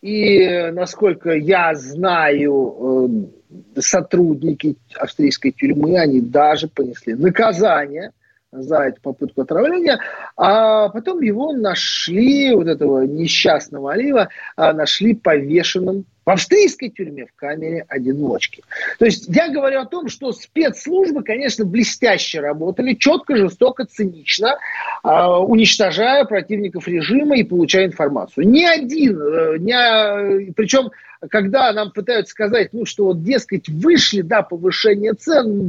и, 0.08 0.70
насколько 0.70 1.32
я 1.32 1.74
знаю, 1.74 3.28
э, 3.76 3.80
сотрудники 3.80 4.76
австрийской 4.96 5.52
тюрьмы, 5.52 5.98
они 5.98 6.20
даже 6.20 6.68
понесли 6.68 7.14
наказание 7.14 8.12
за 8.50 8.78
эту 8.84 9.00
попытку 9.02 9.42
отравления, 9.42 10.00
а 10.36 10.88
потом 10.88 11.20
его 11.20 11.52
нашли, 11.52 12.54
вот 12.54 12.66
этого 12.66 13.02
несчастного 13.02 13.92
Алиева, 13.92 14.28
а, 14.56 14.72
нашли 14.72 15.14
повешенным 15.14 16.06
в 16.28 16.30
австрийской 16.30 16.90
тюрьме 16.90 17.24
в 17.24 17.34
камере 17.34 17.86
одиночки. 17.88 18.62
То 18.98 19.06
есть 19.06 19.34
я 19.34 19.48
говорю 19.48 19.80
о 19.80 19.86
том, 19.86 20.10
что 20.10 20.32
спецслужбы, 20.32 21.22
конечно, 21.22 21.64
блестяще 21.64 22.40
работали, 22.40 22.92
четко, 22.92 23.34
жестоко, 23.34 23.86
цинично, 23.86 24.58
э, 25.04 25.08
уничтожая 25.08 26.26
противников 26.26 26.86
режима 26.86 27.38
и 27.38 27.44
получая 27.44 27.86
информацию. 27.86 28.46
Ни 28.46 28.62
один, 28.62 29.18
э, 29.18 29.56
ни, 29.58 30.52
причем 30.52 30.90
когда 31.30 31.72
нам 31.72 31.90
пытаются 31.90 32.30
сказать, 32.30 32.72
ну, 32.72 32.84
что 32.84 33.06
вот, 33.06 33.22
дескать, 33.22 33.68
вышли, 33.68 34.22
да, 34.22 34.42
повышение 34.42 35.14
цен, 35.14 35.68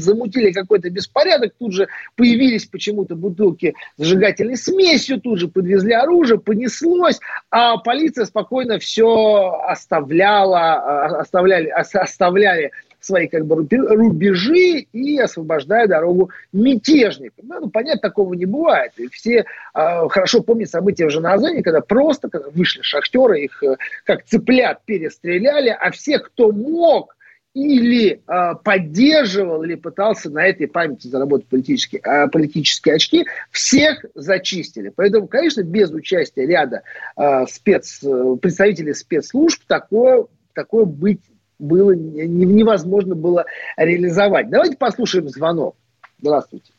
замутили 0.00 0.52
какой-то 0.52 0.90
беспорядок, 0.90 1.54
тут 1.58 1.72
же 1.72 1.88
появились 2.16 2.66
почему-то 2.66 3.14
бутылки 3.14 3.74
зажигательной 3.96 4.56
смесью, 4.56 5.20
тут 5.20 5.38
же 5.38 5.48
подвезли 5.48 5.92
оружие, 5.92 6.38
понеслось, 6.38 7.18
а 7.50 7.78
полиция 7.78 8.26
спокойно 8.26 8.78
все 8.78 9.60
оставляла, 9.66 10.74
а, 10.74 11.06
оставляли, 11.20 11.68
оставляли 11.68 12.72
свои 13.04 13.28
как 13.28 13.46
бы 13.46 13.56
рубежи 13.56 14.86
и 14.92 15.18
освобождая 15.18 15.86
дорогу 15.86 16.30
мятежникам. 16.52 17.46
Ну, 17.48 17.70
понятно, 17.70 18.00
такого 18.00 18.34
не 18.34 18.46
бывает. 18.46 18.92
И 18.96 19.08
все 19.08 19.40
э, 19.74 20.08
хорошо 20.08 20.42
помнят 20.42 20.70
события 20.70 21.06
в 21.06 21.10
Жаназоне, 21.10 21.62
когда 21.62 21.80
просто 21.80 22.28
когда 22.28 22.48
вышли 22.50 22.82
шахтеры, 22.82 23.44
их 23.44 23.62
э, 23.62 23.76
как 24.04 24.24
цыплят 24.24 24.82
перестреляли, 24.84 25.68
а 25.68 25.90
все, 25.90 26.18
кто 26.18 26.50
мог, 26.50 27.14
или 27.54 28.20
э, 28.26 28.54
поддерживал, 28.64 29.62
или 29.62 29.76
пытался 29.76 30.28
на 30.28 30.44
этой 30.44 30.66
памяти 30.66 31.06
заработать 31.06 31.46
политические, 31.46 32.02
э, 32.04 32.28
политические 32.28 32.96
очки, 32.96 33.24
всех 33.50 34.04
зачистили. 34.14 34.92
Поэтому, 34.94 35.28
конечно, 35.28 35.62
без 35.62 35.90
участия 35.92 36.46
ряда 36.46 36.82
э, 37.16 37.46
спец, 37.46 38.00
представителей 38.42 38.92
спецслужб 38.92 39.62
такое, 39.68 40.26
такое 40.52 40.84
быть 40.84 41.20
было 41.58 41.92
невозможно 41.92 43.14
было 43.14 43.44
реализовать. 43.76 44.50
Давайте 44.50 44.76
послушаем 44.76 45.28
звонок. 45.28 45.76
Здравствуйте. 46.20 46.72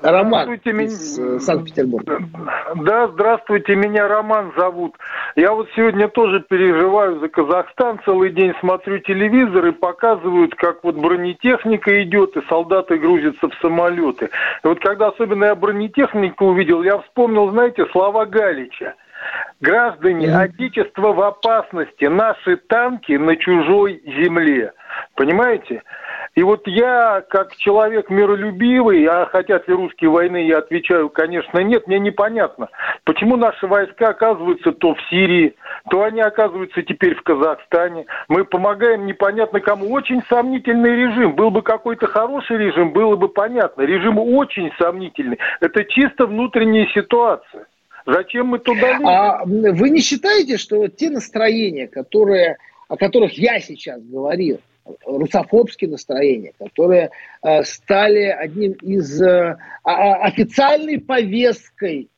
Роман 0.00 0.44
здравствуйте, 0.44 0.84
из 0.84 1.18
меня... 1.18 1.40
Санкт-Петербурга. 1.40 2.22
Да, 2.76 3.08
здравствуйте, 3.08 3.74
меня 3.74 4.06
Роман 4.06 4.52
зовут. 4.56 4.94
Я 5.34 5.52
вот 5.52 5.68
сегодня 5.74 6.08
тоже 6.08 6.40
переживаю 6.48 7.18
за 7.18 7.28
Казахстан, 7.28 8.00
целый 8.04 8.30
день 8.30 8.52
смотрю 8.60 9.00
телевизор 9.00 9.66
и 9.66 9.72
показывают, 9.72 10.54
как 10.54 10.84
вот 10.84 10.94
бронетехника 10.94 12.00
идет, 12.04 12.36
и 12.36 12.46
солдаты 12.48 12.96
грузятся 12.96 13.48
в 13.48 13.54
самолеты. 13.60 14.30
И 14.62 14.68
вот 14.68 14.78
когда 14.78 15.08
особенно 15.08 15.46
я 15.46 15.56
бронетехнику 15.56 16.44
увидел, 16.44 16.84
я 16.84 16.98
вспомнил, 16.98 17.50
знаете, 17.50 17.84
слова 17.90 18.24
Галича– 18.24 18.94
Граждане, 19.60 20.34
Отечество 20.34 21.12
в 21.12 21.20
опасности, 21.20 22.04
наши 22.04 22.56
танки 22.56 23.12
на 23.12 23.36
чужой 23.36 24.00
земле. 24.04 24.72
Понимаете? 25.14 25.82
И 26.34 26.42
вот 26.44 26.68
я, 26.68 27.24
как 27.28 27.56
человек 27.56 28.10
миролюбивый, 28.10 29.04
а 29.06 29.26
хотят 29.26 29.66
ли 29.66 29.74
русские 29.74 30.10
войны, 30.10 30.46
я 30.46 30.58
отвечаю, 30.58 31.08
конечно, 31.08 31.58
нет, 31.58 31.88
мне 31.88 31.98
непонятно, 31.98 32.68
почему 33.02 33.36
наши 33.36 33.66
войска 33.66 34.10
оказываются 34.10 34.70
то 34.70 34.94
в 34.94 35.00
Сирии, 35.10 35.56
то 35.90 36.04
они 36.04 36.20
оказываются 36.20 36.82
теперь 36.82 37.16
в 37.16 37.22
Казахстане. 37.22 38.06
Мы 38.28 38.44
помогаем 38.44 39.06
непонятно 39.06 39.58
кому. 39.58 39.90
Очень 39.90 40.22
сомнительный 40.28 40.94
режим. 40.94 41.34
Был 41.34 41.50
бы 41.50 41.62
какой-то 41.62 42.06
хороший 42.06 42.58
режим, 42.58 42.92
было 42.92 43.16
бы 43.16 43.28
понятно. 43.28 43.82
Режим 43.82 44.18
очень 44.18 44.70
сомнительный. 44.78 45.40
Это 45.60 45.84
чисто 45.84 46.26
внутренняя 46.26 46.86
ситуация. 46.94 47.66
Зачем 48.08 48.46
мы 48.46 48.58
туда 48.58 48.92
лезем? 48.92 49.06
А 49.06 49.44
вы 49.44 49.90
не 49.90 50.00
считаете, 50.00 50.56
что 50.56 50.88
те 50.88 51.10
настроения, 51.10 51.86
которые, 51.88 52.56
о 52.88 52.96
которых 52.96 53.34
я 53.34 53.60
сейчас 53.60 54.02
говорил, 54.02 54.60
русофобские 55.04 55.90
настроения, 55.90 56.52
которые 56.58 57.10
э, 57.42 57.62
стали 57.64 58.24
одним 58.24 58.72
из 58.72 59.20
э, 59.20 59.56
официальной 59.82 60.98
повесткой 60.98 62.08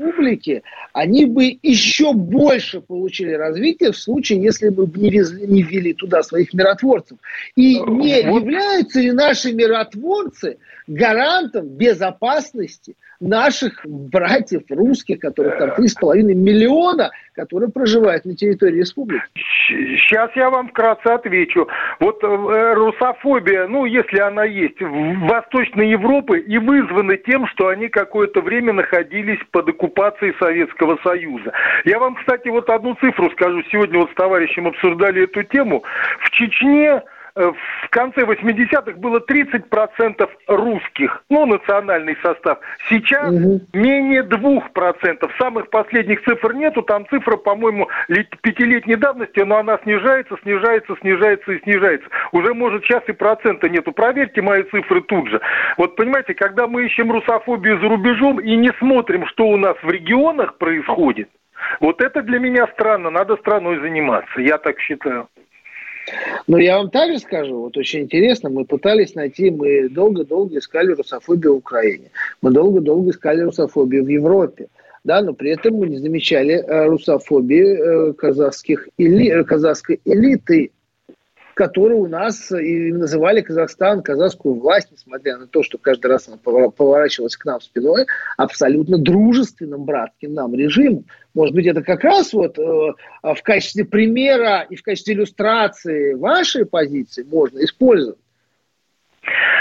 республики, 0.00 0.62
они 0.92 1.26
бы 1.26 1.58
еще 1.62 2.12
больше 2.12 2.80
получили 2.80 3.32
развитие 3.32 3.92
в 3.92 3.96
случае, 3.96 4.42
если 4.42 4.68
бы 4.68 4.90
не, 4.98 5.10
везли, 5.10 5.46
не 5.46 5.62
ввели 5.62 5.94
туда 5.94 6.22
своих 6.22 6.52
миротворцев. 6.54 7.18
И 7.56 7.78
не 7.80 8.20
являются 8.22 9.00
ли 9.00 9.12
наши 9.12 9.52
миротворцы 9.52 10.58
гарантом 10.90 11.68
безопасности 11.68 12.96
наших 13.20 13.80
братьев 13.84 14.62
русских, 14.70 15.20
которых 15.20 15.58
там 15.58 15.70
3,5 15.70 16.22
миллиона, 16.22 17.10
которые 17.34 17.70
проживают 17.70 18.24
на 18.24 18.34
территории 18.34 18.78
республики? 18.78 19.22
Сейчас 19.68 20.30
я 20.34 20.50
вам 20.50 20.68
вкратце 20.68 21.06
отвечу. 21.06 21.68
Вот 22.00 22.24
э, 22.24 22.74
русофобия, 22.74 23.68
ну, 23.68 23.84
если 23.84 24.18
она 24.18 24.44
есть, 24.44 24.80
в 24.80 25.28
Восточной 25.28 25.90
Европе 25.90 26.38
и 26.38 26.58
вызвана 26.58 27.16
тем, 27.16 27.46
что 27.46 27.68
они 27.68 27.88
какое-то 27.88 28.40
время 28.40 28.72
находились 28.72 29.40
под 29.52 29.68
оккупацией 29.68 30.34
Советского 30.40 30.98
Союза. 31.04 31.52
Я 31.84 32.00
вам, 32.00 32.16
кстати, 32.16 32.48
вот 32.48 32.68
одну 32.68 32.94
цифру 32.96 33.30
скажу. 33.30 33.62
Сегодня 33.70 34.00
вот 34.00 34.10
с 34.10 34.14
товарищем 34.14 34.66
обсуждали 34.66 35.24
эту 35.24 35.44
тему. 35.44 35.84
В 36.20 36.30
Чечне 36.30 37.02
в 37.34 37.88
конце 37.90 38.22
80-х 38.22 38.92
было 38.98 39.18
30% 39.20 40.28
русских, 40.46 41.22
ну, 41.28 41.46
национальный 41.46 42.16
состав. 42.22 42.58
Сейчас 42.88 43.32
угу. 43.32 43.60
менее 43.72 44.22
2%. 44.22 45.30
Самых 45.38 45.70
последних 45.70 46.22
цифр 46.24 46.52
нету, 46.54 46.82
там 46.82 47.06
цифра, 47.08 47.36
по-моему, 47.36 47.88
пятилетней 48.42 48.96
давности, 48.96 49.40
но 49.40 49.58
она 49.58 49.78
снижается, 49.82 50.36
снижается, 50.42 50.96
снижается 51.00 51.52
и 51.52 51.62
снижается. 51.62 52.08
Уже, 52.32 52.54
может, 52.54 52.84
сейчас 52.84 53.02
и 53.08 53.12
процента 53.12 53.68
нету. 53.68 53.92
Проверьте 53.92 54.42
мои 54.42 54.62
цифры 54.64 55.02
тут 55.02 55.28
же. 55.28 55.40
Вот, 55.76 55.96
понимаете, 55.96 56.34
когда 56.34 56.66
мы 56.66 56.84
ищем 56.84 57.10
русофобию 57.10 57.80
за 57.80 57.88
рубежом 57.88 58.40
и 58.40 58.56
не 58.56 58.70
смотрим, 58.78 59.26
что 59.26 59.46
у 59.46 59.56
нас 59.56 59.76
в 59.82 59.90
регионах 59.90 60.58
происходит, 60.58 61.28
вот 61.80 62.02
это 62.02 62.22
для 62.22 62.38
меня 62.38 62.66
странно, 62.68 63.10
надо 63.10 63.36
страной 63.36 63.80
заниматься, 63.80 64.40
я 64.40 64.58
так 64.58 64.80
считаю. 64.80 65.28
Но 66.46 66.58
я 66.58 66.78
вам 66.78 66.90
также 66.90 67.18
скажу, 67.18 67.60
вот 67.60 67.76
очень 67.76 68.00
интересно, 68.00 68.50
мы 68.50 68.64
пытались 68.64 69.14
найти, 69.14 69.50
мы 69.50 69.88
долго-долго 69.88 70.58
искали 70.58 70.92
русофобию 70.92 71.54
в 71.54 71.58
Украине, 71.58 72.10
мы 72.42 72.50
долго-долго 72.50 73.10
искали 73.10 73.42
русофобию 73.42 74.04
в 74.04 74.08
Европе, 74.08 74.68
да, 75.04 75.22
но 75.22 75.32
при 75.32 75.52
этом 75.52 75.74
мы 75.74 75.88
не 75.88 75.98
замечали 75.98 76.54
э, 76.54 76.86
русофобии 76.86 78.10
э, 78.10 78.12
казахских 78.14 78.88
эли, 78.98 79.30
э, 79.30 79.44
казахской 79.44 80.00
элиты 80.04 80.72
которые 81.60 81.98
у 81.98 82.06
нас 82.06 82.50
и 82.52 82.90
называли 82.90 83.42
Казахстан, 83.42 84.02
казахскую 84.02 84.54
власть, 84.54 84.88
несмотря 84.90 85.36
на 85.36 85.46
то, 85.46 85.62
что 85.62 85.76
каждый 85.76 86.06
раз 86.06 86.26
она 86.26 86.38
поворачивалась 86.38 87.36
к 87.36 87.44
нам 87.44 87.60
спиной, 87.60 88.06
абсолютно 88.38 88.96
дружественным, 88.96 89.84
братским 89.84 90.32
нам 90.32 90.54
режимом. 90.54 91.04
Может 91.34 91.54
быть, 91.54 91.66
это 91.66 91.82
как 91.82 92.02
раз 92.02 92.32
вот 92.32 92.58
э, 92.58 92.62
в 92.62 93.42
качестве 93.42 93.84
примера 93.84 94.66
и 94.70 94.74
в 94.74 94.82
качестве 94.82 95.12
иллюстрации 95.12 96.14
вашей 96.14 96.64
позиции 96.64 97.24
можно 97.24 97.62
использовать. 97.62 98.16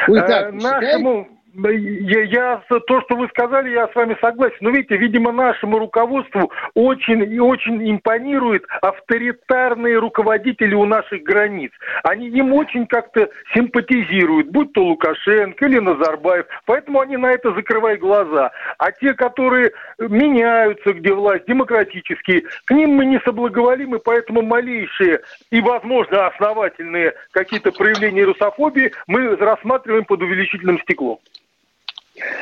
Вы 0.08 0.22
так 0.22 0.54
э, 0.54 0.56
Нашему, 0.56 1.28
я, 1.54 2.22
я, 2.24 2.64
то, 2.68 3.02
что 3.02 3.16
вы 3.16 3.28
сказали, 3.30 3.72
я 3.72 3.88
с 3.88 3.95
вами 3.95 4.18
согласен. 4.22 4.58
Но 4.62 4.70
видите, 4.70 4.97
видимо, 4.97 5.32
нашему 5.32 5.80
руководству 5.80 6.52
очень 6.74 7.24
и 7.24 7.39
очень 7.39 7.89
импонируют 7.89 8.66
авторитарные 8.82 9.97
руководители 9.97 10.74
у 10.76 10.86
наших 10.86 11.24
границ. 11.24 11.72
Они 12.04 12.28
им 12.30 12.54
очень 12.54 12.86
как-то 12.88 13.30
симпатизируют, 13.54 14.50
будь 14.50 14.74
то 14.74 14.84
Лукашенко 14.84 15.66
или 15.66 15.80
Назарбаев. 15.80 16.45
Поэтому 16.66 17.00
они 17.00 17.18
на 17.18 17.32
это 17.32 17.54
закрывают 17.54 18.00
глаза. 18.00 18.52
А 18.78 18.91
те, 18.91 19.14
которые 19.14 19.72
меняются, 19.97 20.93
где 20.93 21.14
власть, 21.14 21.45
демократические, 21.47 22.43
к 22.66 22.72
ним 22.72 22.91
мы 22.91 23.06
не 23.06 23.20
соблаговолим, 23.22 23.95
и 23.95 24.00
поэтому 24.04 24.41
малейшие 24.41 25.22
и, 25.52 25.62
возможно, 25.62 26.28
основательные 26.28 27.14
какие-то 27.32 27.72
проявления 27.72 28.24
русофобии 28.24 28.91
мы 29.08 29.36
рассматриваем 29.36 30.06
под 30.06 30.22
увеличительным 30.22 30.80
стеклом. 30.80 31.20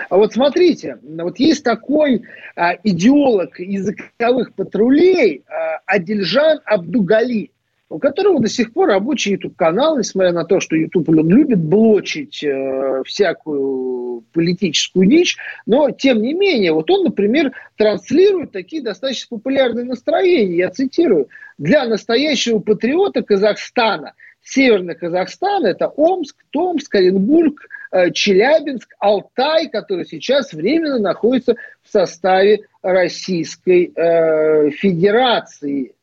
А 0.09 0.17
вот 0.17 0.33
смотрите, 0.33 0.97
вот 1.01 1.39
есть 1.39 1.63
такой 1.63 2.23
а, 2.55 2.73
идеолог 2.83 3.59
языковых 3.59 4.53
патрулей 4.53 5.43
а, 5.47 5.79
Адильжан 5.85 6.59
Абдугали, 6.65 7.51
у 7.89 7.99
которого 7.99 8.41
до 8.41 8.49
сих 8.49 8.73
пор 8.73 8.89
рабочий 8.89 9.31
YouTube-канал, 9.31 9.97
несмотря 9.97 10.33
на 10.33 10.43
то, 10.43 10.59
что 10.59 10.75
YouTube 10.75 11.09
любит 11.09 11.59
блочить 11.59 12.43
э, 12.43 13.01
всякую 13.05 14.25
политическую 14.33 15.07
дичь, 15.07 15.37
но 15.65 15.91
тем 15.91 16.21
не 16.21 16.33
менее, 16.33 16.73
вот 16.73 16.91
он, 16.91 17.05
например, 17.05 17.53
транслирует 17.77 18.51
такие 18.51 18.83
достаточно 18.83 19.37
популярные 19.37 19.85
настроения, 19.85 20.57
я 20.57 20.69
цитирую, 20.69 21.29
для 21.57 21.85
настоящего 21.85 22.59
патриота 22.59 23.23
Казахстана– 23.23 24.13
Северный 24.47 24.95
Казахстан– 24.95 25.65
это 25.65 25.87
Омск, 25.89 26.37
Томск, 26.51 26.95
Оренбург, 26.95 27.67
Челябинск, 28.11 28.93
Алтай, 28.99 29.69
который 29.69 30.05
сейчас 30.05 30.53
временно 30.53 30.99
находится 30.99 31.55
в 31.83 31.91
составе 31.91 32.61
Российской 32.81 33.91
э, 33.95 34.69
Федерации. 34.71 35.93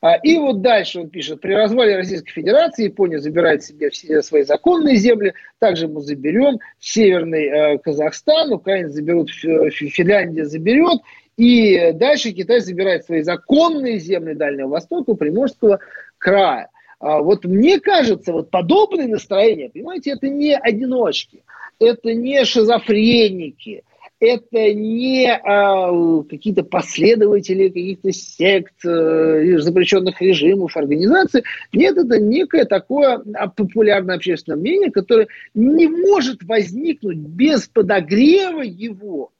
А, 0.00 0.16
и 0.16 0.36
вот 0.36 0.60
дальше 0.60 1.00
он 1.00 1.08
пишет, 1.08 1.40
при 1.40 1.54
развале 1.54 1.96
Российской 1.96 2.30
Федерации 2.30 2.84
Япония 2.84 3.20
забирает 3.20 3.64
себе 3.64 3.88
все 3.88 4.20
свои 4.20 4.42
законные 4.42 4.96
земли, 4.96 5.32
также 5.58 5.88
мы 5.88 6.02
заберем 6.02 6.58
Северный 6.78 7.46
э, 7.46 7.78
Казахстан, 7.78 8.52
Украина 8.52 8.90
заберут, 8.90 9.30
Финляндия 9.30 10.44
заберет, 10.44 11.00
И 11.38 11.92
дальше 11.94 12.32
Китай 12.32 12.60
забирает 12.60 13.06
свои 13.06 13.22
законные 13.22 13.98
земли 13.98 14.34
Дальнего 14.34 14.68
Востока, 14.68 15.14
Приморского 15.14 15.80
края. 16.18 16.68
А 17.04 17.20
вот 17.20 17.44
мне 17.44 17.80
кажется, 17.80 18.32
вот 18.32 18.50
подобные 18.50 19.08
настроения, 19.08 19.68
понимаете, 19.68 20.12
это 20.12 20.26
не 20.30 20.56
одиночки, 20.56 21.42
это 21.78 22.14
не 22.14 22.42
шизофреники, 22.46 23.84
это 24.20 24.72
не 24.72 25.30
а, 25.30 26.22
какие-то 26.22 26.64
последователи 26.64 27.68
каких-то 27.68 28.10
сект, 28.10 28.86
э, 28.86 29.58
запрещенных 29.58 30.22
режимов, 30.22 30.78
организаций. 30.78 31.42
Нет, 31.74 31.98
это 31.98 32.18
некое 32.18 32.64
такое 32.64 33.22
популярное 33.54 34.16
общественное 34.16 34.58
мнение, 34.58 34.90
которое 34.90 35.28
не 35.52 35.88
может 35.88 36.42
возникнуть 36.42 37.18
без 37.18 37.68
подогрева 37.68 38.62
его 38.62 39.30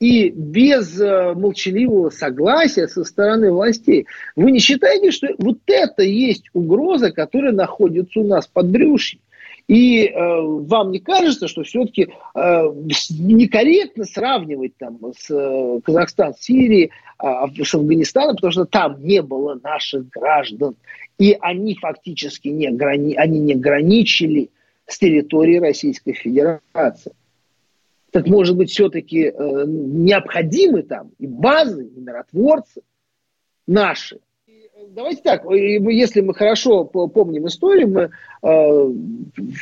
и 0.00 0.30
без 0.30 0.98
э, 0.98 1.34
молчаливого 1.34 2.08
согласия 2.08 2.88
со 2.88 3.04
стороны 3.04 3.52
властей. 3.52 4.06
Вы 4.34 4.50
не 4.50 4.58
считаете, 4.58 5.10
что 5.10 5.28
вот 5.38 5.58
это 5.66 6.02
есть 6.02 6.46
угроза, 6.54 7.12
которая 7.12 7.52
находится 7.52 8.20
у 8.20 8.26
нас 8.26 8.46
под 8.46 8.70
брюшьем? 8.70 9.20
И 9.68 10.06
э, 10.06 10.12
вам 10.16 10.90
не 10.90 10.98
кажется, 10.98 11.46
что 11.46 11.62
все-таки 11.62 12.08
э, 12.34 12.62
некорректно 13.10 14.04
сравнивать 14.04 14.72
там 14.78 14.98
с 15.16 15.30
э, 15.30 15.80
Казахстан, 15.84 16.34
Сирией, 16.36 16.90
э, 17.22 17.62
с 17.62 17.74
Афганистаном, 17.74 18.36
потому 18.36 18.52
что 18.52 18.64
там 18.64 18.96
не 19.04 19.20
было 19.20 19.60
наших 19.62 20.08
граждан, 20.08 20.76
и 21.18 21.36
они 21.40 21.76
фактически 21.76 22.48
не, 22.48 22.70
грани, 22.70 23.14
они 23.14 23.38
не 23.38 23.54
граничили 23.54 24.48
с 24.86 24.98
территорией 24.98 25.60
Российской 25.60 26.14
Федерации 26.14 27.12
так 28.10 28.26
может 28.26 28.56
быть 28.56 28.70
все-таки 28.70 29.24
э, 29.24 29.64
необходимы 29.66 30.82
там 30.82 31.10
и 31.18 31.26
базы, 31.26 31.86
и 31.86 32.00
миротворцы 32.00 32.82
наши. 33.66 34.20
Давайте 34.88 35.22
так, 35.22 35.44
если 35.50 36.20
мы 36.20 36.34
хорошо 36.34 36.84
помним 36.84 37.46
историю, 37.46 37.88
мы, 37.88 38.10
э, 38.42 38.92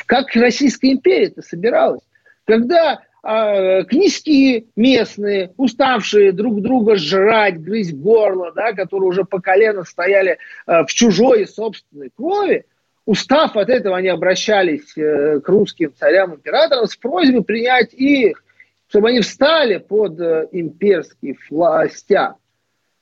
как 0.05 0.33
Российская 0.35 0.91
империя 0.91 1.25
это 1.27 1.41
собиралась. 1.41 2.01
Когда 2.45 3.01
э, 3.23 3.83
князьки 3.83 4.67
местные, 4.75 5.53
уставшие 5.57 6.31
друг 6.31 6.61
друга 6.61 6.95
жрать, 6.95 7.61
грызть 7.61 7.93
горло, 7.95 8.51
да, 8.53 8.73
которые 8.73 9.09
уже 9.09 9.23
по 9.23 9.39
колено 9.39 9.83
стояли 9.83 10.37
э, 10.65 10.83
в 10.83 10.87
чужой 10.87 11.47
собственной 11.47 12.09
крови, 12.15 12.65
устав 13.09 13.57
от 13.57 13.69
этого, 13.69 13.97
они 13.97 14.07
обращались 14.07 14.95
э, 14.95 15.39
к 15.39 15.49
русским 15.49 15.91
царям, 15.97 16.35
императорам 16.35 16.85
с 16.85 16.95
просьбой 16.95 17.43
принять 17.43 17.91
их, 17.91 18.43
чтобы 18.87 19.09
они 19.09 19.21
встали 19.21 19.77
под 19.77 20.19
э, 20.19 20.47
имперский 20.51 21.35
властяк. 21.49 22.35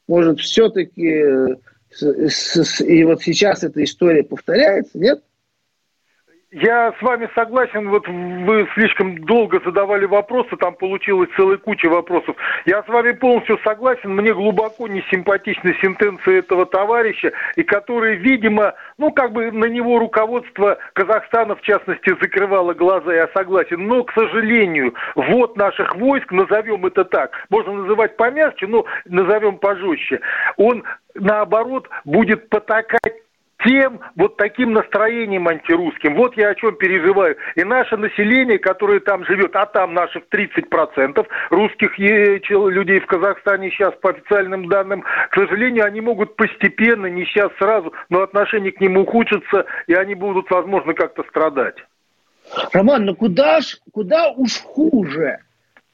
Может, 0.08 0.40
все-таки 0.40 1.08
э, 1.10 1.56
и 2.86 3.04
вот 3.04 3.22
сейчас 3.22 3.66
эта 3.66 3.84
история 3.84 4.24
повторяется, 4.24 4.98
нет? 4.98 5.22
Я 6.52 6.94
с 6.98 7.02
вами 7.02 7.30
согласен, 7.36 7.90
вот 7.90 8.08
вы 8.08 8.70
слишком 8.74 9.18
долго 9.26 9.60
задавали 9.66 10.06
вопросы, 10.06 10.56
там 10.56 10.76
получилась 10.76 11.30
целая 11.36 11.58
куча 11.58 11.90
вопросов. 11.90 12.38
Я 12.66 12.84
с 12.84 12.88
вами 12.88 13.12
полностью 13.12 13.60
согласен, 13.66 14.16
мне 14.16 14.34
глубоко 14.34 14.88
не 14.88 15.04
симпатичны 15.12 15.76
сентенции 15.82 16.40
этого 16.40 16.66
товарища, 16.66 17.34
и 17.58 17.64
которые, 17.64 18.16
видимо, 18.16 18.76
ну, 18.98 19.12
как 19.12 19.34
бы 19.34 19.52
на 19.52 19.66
него 19.66 20.00
руководство 20.00 20.78
Казахстана, 20.94 21.58
в 21.58 21.62
частности, 21.64 22.16
закрывало 22.22 22.74
глаза, 22.74 23.14
я 23.14 23.28
согласен. 23.36 23.86
Но, 23.86 24.06
к 24.06 24.14
сожалению, 24.14 24.94
вот 25.16 25.58
наших 25.58 25.98
войск, 25.98 26.32
назовем 26.32 26.86
это 26.86 27.04
так, 27.04 27.32
можно 27.50 27.74
называть 27.74 28.16
помягче, 28.16 28.68
но 28.68 28.86
назовем 29.04 29.58
пожестче, 29.58 30.22
он, 30.56 30.86
наоборот, 31.14 31.90
будет 32.06 32.48
потакать 32.48 33.27
тем 33.66 34.00
вот 34.16 34.38
таким 34.38 34.74
настроением 34.74 35.48
антирусским. 35.48 36.16
Вот 36.16 36.38
я 36.38 36.50
о 36.50 36.56
чем 36.56 36.76
переживаю. 36.76 37.38
И 37.56 37.64
наше 37.64 37.98
население, 37.98 38.60
которое 38.60 39.00
там 39.00 39.26
живет, 39.26 39.56
а 39.56 39.66
там 39.66 39.94
наших 39.94 40.24
30% 40.32 41.26
русских 41.50 41.98
людей 41.98 43.00
в 43.00 43.06
Казахстане 43.08 43.72
сейчас 43.72 43.94
по 43.96 44.12
официальным 44.12 44.68
данным, 44.68 45.04
к 45.32 45.36
сожалению, 45.36 45.86
они 45.86 46.02
могут 46.02 46.36
постепенно, 46.36 47.08
не 47.08 47.26
сейчас 47.26 47.52
сразу, 47.58 47.94
но 48.10 48.22
отношение 48.22 48.72
к 48.72 48.80
ним 48.80 48.98
ухудшится, 48.98 49.66
и 49.88 49.94
они 49.94 50.16
будут, 50.16 50.50
возможно, 50.50 50.94
как-то 50.94 51.24
страдать. 51.24 51.78
Роман, 52.72 53.06
ну 53.06 53.16
куда, 53.16 53.60
ж, 53.62 53.78
куда 53.92 54.30
уж 54.32 54.60
хуже 54.62 55.40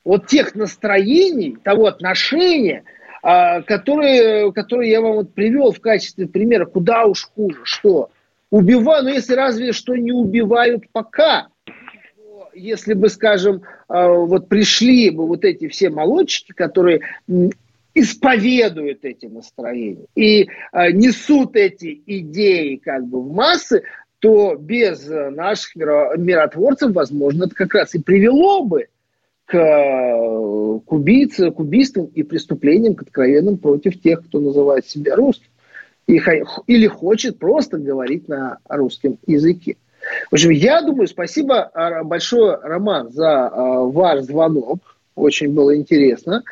вот 0.05 0.27
тех 0.27 0.53
настроений, 0.53 1.57
того 1.63 1.87
отношения, 1.87 2.83
которые, 3.23 4.51
которые 4.51 4.91
я 4.91 5.01
вам 5.01 5.13
вот 5.13 5.33
привел 5.33 5.71
в 5.71 5.79
качестве 5.79 6.27
примера, 6.27 6.65
куда 6.65 7.05
уж 7.05 7.29
хуже, 7.33 7.61
что 7.63 8.09
убиваю, 8.49 9.05
но 9.05 9.09
если 9.09 9.33
разве 9.33 9.71
что 9.71 9.95
не 9.95 10.11
убивают 10.11 10.83
пока, 10.91 11.47
если 12.53 12.93
бы, 12.93 13.09
скажем, 13.09 13.63
а, 13.87 14.09
вот 14.09 14.47
пришли 14.47 15.09
бы 15.09 15.25
вот 15.27 15.43
эти 15.43 15.67
все 15.67 15.89
молодчики, 15.89 16.51
которые 16.51 17.01
исповедуют 17.95 19.05
эти 19.05 19.25
настроения 19.27 20.05
и 20.15 20.49
а, 20.71 20.91
несут 20.91 21.55
эти 21.55 22.01
идеи 22.05 22.75
как 22.75 23.05
бы 23.05 23.21
в 23.21 23.33
массы, 23.33 23.83
то 24.19 24.55
без 24.55 25.07
наших 25.07 25.75
миротворцев, 25.75 26.93
возможно, 26.93 27.45
это 27.45 27.55
как 27.55 27.73
раз 27.73 27.93
и 27.95 27.99
привело 27.99 28.63
бы 28.63 28.87
к, 29.45 29.51
к, 29.53 30.91
убийце, 30.91 31.51
к 31.51 31.59
убийствам 31.59 32.05
и 32.07 32.23
преступлениям, 32.23 32.95
к 32.95 33.03
откровенным 33.03 33.57
против 33.57 34.01
тех, 34.01 34.25
кто 34.25 34.39
называет 34.39 34.87
себя 34.87 35.15
русским. 35.15 35.49
Или 36.07 36.87
хочет 36.87 37.39
просто 37.39 37.77
говорить 37.77 38.27
на 38.27 38.57
русском 38.67 39.17
языке. 39.25 39.77
В 40.29 40.33
общем, 40.33 40.49
я 40.49 40.81
думаю, 40.81 41.07
спасибо 41.07 41.63
а, 41.63 42.03
большое, 42.03 42.57
Роман, 42.61 43.11
за 43.11 43.47
а, 43.47 43.79
ваш 43.83 44.21
звонок. 44.21 44.92
Очень 45.15 45.53
было 45.53 45.75
интересно. 45.75 46.43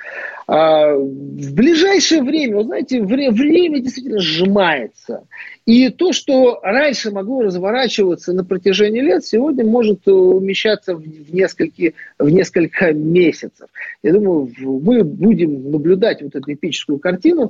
А, 0.46 0.94
в 0.94 1.54
ближайшее 1.56 2.22
время, 2.22 2.58
вы 2.58 2.64
знаете, 2.66 3.02
время 3.02 3.80
действительно 3.80 4.20
сжимается. 4.20 5.26
И 5.66 5.90
то, 5.90 6.12
что 6.12 6.60
раньше 6.62 7.10
могло 7.12 7.42
разворачиваться 7.42 8.34
на 8.34 8.44
протяжении 8.44 9.02
лет, 9.02 9.26
сегодня 9.26 9.66
может 9.66 10.08
умещаться 10.08 10.96
в 10.96 11.34
несколько, 11.34 11.94
в 12.20 12.30
несколько 12.30 12.94
месяцев. 12.94 13.68
Я 14.04 14.14
думаю, 14.14 14.52
мы 14.60 15.04
будем 15.04 15.72
наблюдать 15.72 16.22
вот 16.22 16.36
эту 16.36 16.54
эпическую 16.54 17.00
картину. 17.00 17.50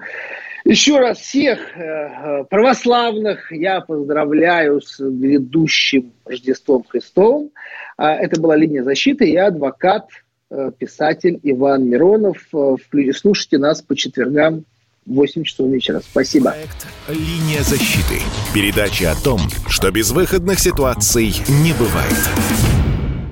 Еще 0.63 0.97
раз 0.97 1.17
всех 1.17 1.75
э, 1.75 2.45
православных 2.49 3.51
я 3.51 3.81
поздравляю 3.81 4.79
с 4.79 4.99
грядущим 4.99 6.13
Рождеством 6.23 6.85
Христовым. 6.87 7.49
А, 7.97 8.15
это 8.15 8.39
была 8.39 8.55
линия 8.55 8.83
защиты. 8.83 9.25
Я 9.25 9.47
адвокат 9.47 10.05
Э, 10.11 10.30
писатель 10.77 11.39
Иван 11.43 11.87
Миронов. 11.89 12.37
Э, 12.53 12.75
слушайте 13.13 13.57
нас 13.57 13.81
по 13.81 13.95
четвергам 13.95 14.65
в 15.05 15.13
8 15.13 15.43
часов 15.43 15.69
вечера. 15.69 15.99
Спасибо. 15.99 16.51
Проект 16.51 16.87
«Линия 17.09 17.63
защиты». 17.63 18.21
Передача 18.53 19.11
о 19.11 19.15
том, 19.15 19.39
что 19.67 19.91
безвыходных 19.91 20.59
ситуаций 20.59 21.33
не 21.63 21.73
бывает. 21.73 22.70